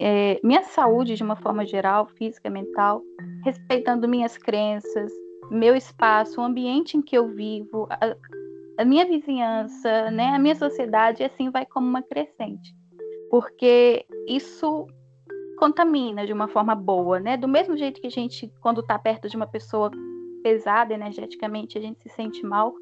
é, 0.00 0.40
minha 0.42 0.62
saúde 0.64 1.14
de 1.14 1.22
uma 1.22 1.36
forma 1.36 1.64
geral, 1.64 2.06
física, 2.06 2.50
mental, 2.50 3.00
respeitando 3.44 4.08
minhas 4.08 4.36
crenças, 4.36 5.12
meu 5.50 5.76
espaço, 5.76 6.40
o 6.40 6.44
ambiente 6.44 6.96
em 6.96 7.02
que 7.02 7.16
eu 7.16 7.28
vivo, 7.28 7.86
a, 7.88 8.16
a 8.78 8.84
minha 8.84 9.06
vizinhança, 9.06 10.10
né, 10.10 10.30
a 10.34 10.38
minha 10.38 10.56
sociedade, 10.56 11.22
e 11.22 11.26
assim 11.26 11.48
vai 11.50 11.64
como 11.64 11.86
uma 11.86 12.02
crescente. 12.02 12.74
Porque 13.30 14.04
isso 14.26 14.86
contamina 15.58 16.26
de 16.26 16.32
uma 16.32 16.48
forma 16.48 16.74
boa, 16.74 17.20
né? 17.20 17.36
Do 17.36 17.46
mesmo 17.46 17.76
jeito 17.76 18.00
que 18.00 18.08
a 18.08 18.10
gente, 18.10 18.52
quando 18.60 18.80
está 18.80 18.98
perto 18.98 19.28
de 19.28 19.36
uma 19.36 19.46
pessoa 19.46 19.90
pesada 20.42 20.92
energeticamente, 20.92 21.78
a 21.78 21.80
gente 21.80 22.02
se 22.02 22.08
sente 22.10 22.44
mal, 22.44 22.74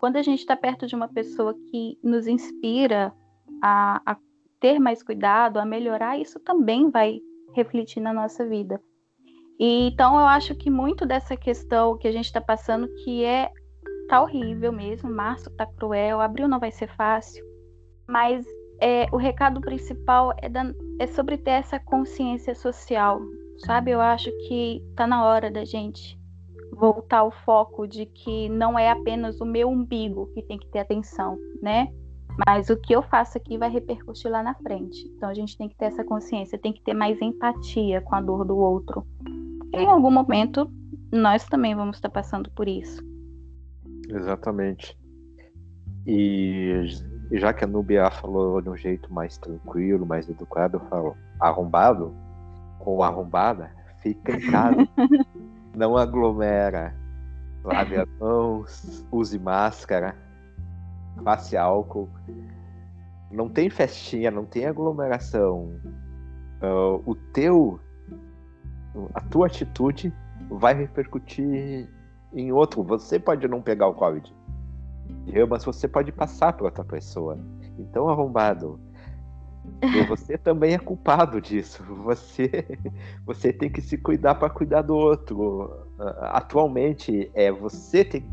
quando 0.00 0.16
a 0.16 0.22
gente 0.22 0.40
está 0.40 0.56
perto 0.56 0.86
de 0.86 0.96
uma 0.96 1.08
pessoa 1.08 1.54
que 1.70 1.98
nos 2.02 2.26
inspira 2.26 3.12
a, 3.62 4.00
a 4.06 4.16
ter 4.58 4.78
mais 4.78 5.02
cuidado, 5.02 5.58
a 5.58 5.64
melhorar, 5.64 6.18
isso 6.18 6.40
também 6.40 6.90
vai 6.90 7.20
refletir 7.52 8.00
na 8.00 8.12
nossa 8.12 8.48
vida. 8.48 8.80
E, 9.58 9.88
então 9.88 10.18
eu 10.18 10.24
acho 10.24 10.54
que 10.54 10.70
muito 10.70 11.04
dessa 11.04 11.36
questão 11.36 11.98
que 11.98 12.08
a 12.08 12.12
gente 12.12 12.24
está 12.24 12.40
passando, 12.40 12.88
que 13.04 13.22
é 13.22 13.50
tá 14.08 14.22
horrível 14.22 14.72
mesmo, 14.72 15.10
março 15.10 15.50
tá 15.54 15.66
cruel, 15.66 16.20
abril 16.20 16.48
não 16.48 16.58
vai 16.58 16.72
ser 16.72 16.88
fácil, 16.96 17.44
mas 18.08 18.44
é, 18.80 19.06
o 19.12 19.18
recado 19.18 19.60
principal 19.60 20.32
é, 20.38 20.48
da, 20.48 20.64
é 20.98 21.06
sobre 21.08 21.36
ter 21.36 21.50
essa 21.50 21.78
consciência 21.78 22.54
social, 22.54 23.20
sabe? 23.66 23.90
Eu 23.90 24.00
acho 24.00 24.30
que 24.48 24.82
tá 24.96 25.06
na 25.06 25.24
hora 25.24 25.50
da 25.50 25.64
gente 25.64 26.19
voltar 26.72 27.18
ao 27.18 27.30
foco 27.30 27.86
de 27.86 28.06
que 28.06 28.48
não 28.48 28.78
é 28.78 28.90
apenas 28.90 29.40
o 29.40 29.44
meu 29.44 29.68
umbigo 29.68 30.30
que 30.34 30.42
tem 30.42 30.58
que 30.58 30.68
ter 30.68 30.80
atenção, 30.80 31.38
né? 31.62 31.88
Mas 32.46 32.70
o 32.70 32.76
que 32.76 32.94
eu 32.94 33.02
faço 33.02 33.36
aqui 33.36 33.58
vai 33.58 33.68
repercutir 33.68 34.30
lá 34.30 34.42
na 34.42 34.54
frente. 34.54 35.06
Então 35.16 35.28
a 35.28 35.34
gente 35.34 35.56
tem 35.58 35.68
que 35.68 35.76
ter 35.76 35.86
essa 35.86 36.04
consciência, 36.04 36.58
tem 36.58 36.72
que 36.72 36.82
ter 36.82 36.94
mais 36.94 37.20
empatia 37.20 38.00
com 38.00 38.14
a 38.14 38.20
dor 38.20 38.44
do 38.44 38.56
outro. 38.56 39.06
Em 39.74 39.86
algum 39.86 40.10
momento 40.10 40.70
nós 41.12 41.44
também 41.46 41.74
vamos 41.74 41.96
estar 41.96 42.08
passando 42.08 42.50
por 42.52 42.68
isso. 42.68 43.02
Exatamente. 44.08 44.98
E 46.06 46.84
já 47.32 47.52
que 47.52 47.64
a 47.64 47.66
Nubia 47.66 48.10
falou 48.10 48.60
de 48.60 48.68
um 48.68 48.76
jeito 48.76 49.12
mais 49.12 49.36
tranquilo, 49.38 50.06
mais 50.06 50.28
educado, 50.28 50.76
eu 50.76 50.80
falo 50.88 51.16
arrombado 51.38 52.14
ou 52.80 53.02
arrombada, 53.02 53.70
fica 54.02 54.36
em 54.36 54.50
casa. 54.50 54.88
não 55.74 55.96
aglomera. 55.96 56.94
Lave 57.62 57.96
as 57.96 58.08
mãos, 58.18 59.06
use 59.12 59.38
máscara, 59.38 60.16
passe 61.22 61.56
álcool. 61.56 62.08
Não 63.30 63.48
tem 63.48 63.68
festinha, 63.68 64.30
não 64.30 64.44
tem 64.44 64.66
aglomeração. 64.66 65.78
Uh, 66.62 67.02
o 67.04 67.14
teu, 67.14 67.78
a 69.14 69.20
tua 69.20 69.46
atitude 69.46 70.12
vai 70.48 70.74
repercutir 70.74 71.88
em 72.32 72.52
outro. 72.52 72.82
Você 72.82 73.18
pode 73.18 73.46
não 73.46 73.60
pegar 73.60 73.88
o 73.88 73.94
Covid, 73.94 74.34
mas 75.48 75.64
você 75.64 75.86
pode 75.86 76.10
passar 76.12 76.54
para 76.54 76.64
outra 76.64 76.84
pessoa. 76.84 77.38
Então, 77.78 78.08
arrombado, 78.08 78.80
você 80.06 80.36
também 80.36 80.74
é 80.74 80.78
culpado 80.78 81.40
disso. 81.40 81.82
Você, 82.04 82.50
você 83.24 83.52
tem 83.52 83.70
que 83.70 83.80
se 83.80 83.96
cuidar 83.96 84.34
para 84.34 84.50
cuidar 84.50 84.82
do 84.82 84.94
outro. 84.94 85.70
Atualmente 86.20 87.30
é 87.34 87.50
você 87.50 88.04
tem, 88.04 88.24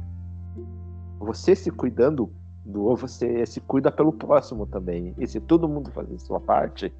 você 1.19 1.55
se 1.55 1.71
cuidando 1.71 2.31
do 2.65 2.83
outro, 2.83 3.07
você 3.07 3.45
se 3.45 3.62
cuida 3.62 3.91
pelo 3.91 4.12
próximo 4.12 4.65
também. 4.65 5.13
E 5.17 5.27
se 5.27 5.39
todo 5.39 5.69
mundo 5.69 5.91
fazer 5.91 6.17
sua 6.19 6.39
parte, 6.39 6.93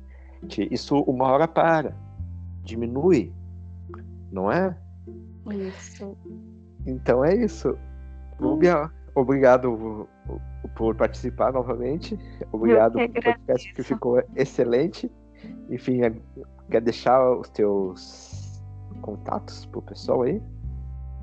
isso 0.72 1.00
uma 1.02 1.26
hora 1.26 1.48
para, 1.48 1.96
diminui, 2.64 3.34
não 4.32 4.52
é? 4.52 4.78
Isso. 5.52 6.18
Então 6.86 7.24
é 7.24 7.36
isso. 7.36 7.78
Hum. 8.90 8.97
Obrigado 9.18 10.08
por 10.76 10.96
participar 10.96 11.52
novamente. 11.52 12.16
Obrigado 12.52 12.94
pelo 12.94 13.14
podcast 13.14 13.74
que 13.74 13.82
ficou 13.82 14.22
excelente. 14.36 15.12
Enfim, 15.72 16.02
quer 16.70 16.82
deixar 16.82 17.32
os 17.32 17.50
teus 17.50 18.62
contatos 19.02 19.66
pro 19.66 19.82
pessoal 19.82 20.22
aí? 20.22 20.40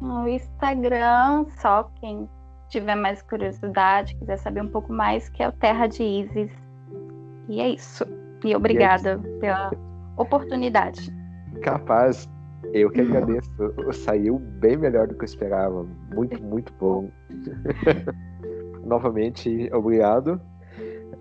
No 0.00 0.26
Instagram, 0.26 1.46
só 1.60 1.84
quem 2.00 2.28
tiver 2.68 2.96
mais 2.96 3.22
curiosidade, 3.22 4.16
quiser 4.16 4.38
saber 4.38 4.62
um 4.62 4.70
pouco 4.70 4.92
mais, 4.92 5.28
que 5.28 5.44
é 5.44 5.48
o 5.48 5.52
Terra 5.52 5.86
de 5.86 6.02
Isis. 6.02 6.50
E 7.48 7.60
é 7.60 7.68
isso. 7.68 8.04
E 8.44 8.56
obrigada 8.56 9.20
e 9.24 9.36
é 9.36 9.38
pela 9.38 9.70
oportunidade. 10.16 11.14
Capaz. 11.62 12.28
Eu 12.74 12.90
que 12.90 13.00
agradeço. 13.00 13.50
Saiu 13.92 14.36
bem 14.38 14.76
melhor 14.76 15.06
do 15.06 15.14
que 15.14 15.22
eu 15.22 15.26
esperava. 15.26 15.86
Muito, 16.12 16.42
muito 16.42 16.72
bom. 16.72 17.08
Novamente, 18.84 19.70
obrigado. 19.72 20.40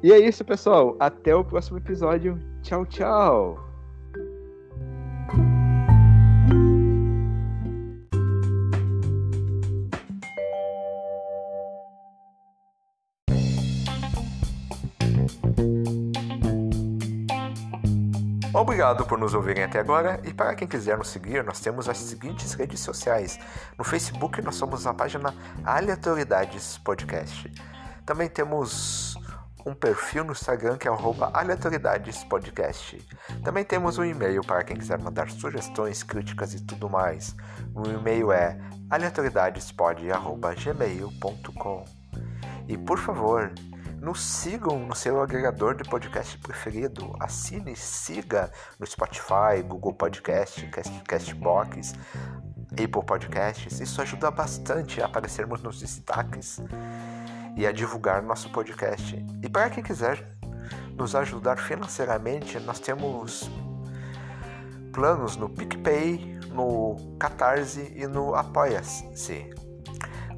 E 0.01 0.11
é 0.11 0.17
isso, 0.17 0.43
pessoal. 0.43 0.97
Até 0.99 1.35
o 1.35 1.45
próximo 1.45 1.77
episódio. 1.77 2.39
Tchau, 2.63 2.85
tchau. 2.87 3.62
Obrigado 18.63 19.05
por 19.05 19.19
nos 19.19 19.33
ouvirem 19.33 19.65
até 19.65 19.77
agora 19.77 20.21
e 20.23 20.33
para 20.33 20.55
quem 20.55 20.65
quiser 20.65 20.97
nos 20.97 21.09
seguir, 21.09 21.43
nós 21.43 21.59
temos 21.59 21.89
as 21.89 21.97
seguintes 21.97 22.53
redes 22.53 22.79
sociais. 22.79 23.37
No 23.77 23.83
Facebook 23.83 24.41
nós 24.41 24.55
somos 24.55 24.87
a 24.87 24.93
página 24.93 25.35
Aleatoriedades 25.65 26.77
Podcast. 26.77 27.51
Também 28.05 28.29
temos 28.29 29.17
um 29.65 29.73
perfil 29.73 30.23
no 30.23 30.31
Instagram 30.31 30.77
que 30.77 30.87
é 30.87 30.91
aleatoriedadespodcast. 31.33 33.05
Também 33.43 33.65
temos 33.65 33.97
um 33.97 34.05
e-mail 34.05 34.41
para 34.45 34.63
quem 34.63 34.77
quiser 34.77 34.97
mandar 34.97 35.29
sugestões, 35.29 36.01
críticas 36.01 36.53
e 36.53 36.63
tudo 36.63 36.89
mais. 36.89 37.35
O 37.75 37.85
e-mail 37.85 38.31
é 38.31 38.57
aleatoriedadespod.gmail.com 38.89 41.85
E 42.69 42.77
por 42.77 42.97
favor, 42.97 43.51
nos 44.03 44.21
sigam 44.21 44.79
no 44.79 44.93
seu 44.93 45.21
agregador 45.21 45.75
de 45.75 45.89
podcast 45.89 46.37
preferido. 46.39 47.15
Assine, 47.21 47.73
siga 47.73 48.51
no 48.77 48.85
Spotify, 48.85 49.63
Google 49.65 49.93
Podcast, 49.93 50.67
Cast, 50.67 51.01
Castbox, 51.03 51.93
Apple 52.71 53.05
Podcasts. 53.05 53.79
Isso 53.79 54.01
ajuda 54.01 54.29
bastante 54.29 55.01
a 55.01 55.05
aparecermos 55.05 55.61
nos 55.61 55.79
destaques 55.79 56.61
e 57.55 57.65
a 57.65 57.71
divulgar 57.71 58.21
nosso 58.21 58.51
podcast. 58.51 59.25
E 59.41 59.47
para 59.47 59.69
quem 59.69 59.81
quiser 59.81 60.35
nos 60.97 61.15
ajudar 61.15 61.57
financeiramente, 61.57 62.59
nós 62.59 62.81
temos 62.81 63.49
planos 64.91 65.37
no 65.37 65.47
PicPay, 65.47 66.41
no 66.51 67.15
Catarse 67.17 67.93
e 67.95 68.05
no 68.05 68.35
Apoia-se. 68.35 69.49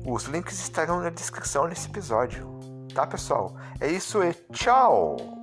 Os 0.05 0.25
links 0.25 0.59
estarão 0.59 0.99
na 0.99 1.09
descrição 1.09 1.67
desse 1.67 1.89
episódio. 1.89 2.54
Tá, 2.95 3.05
pessoal? 3.05 3.53
É 3.81 3.91
isso 3.91 4.23
e 4.23 4.33
tchau! 4.53 5.34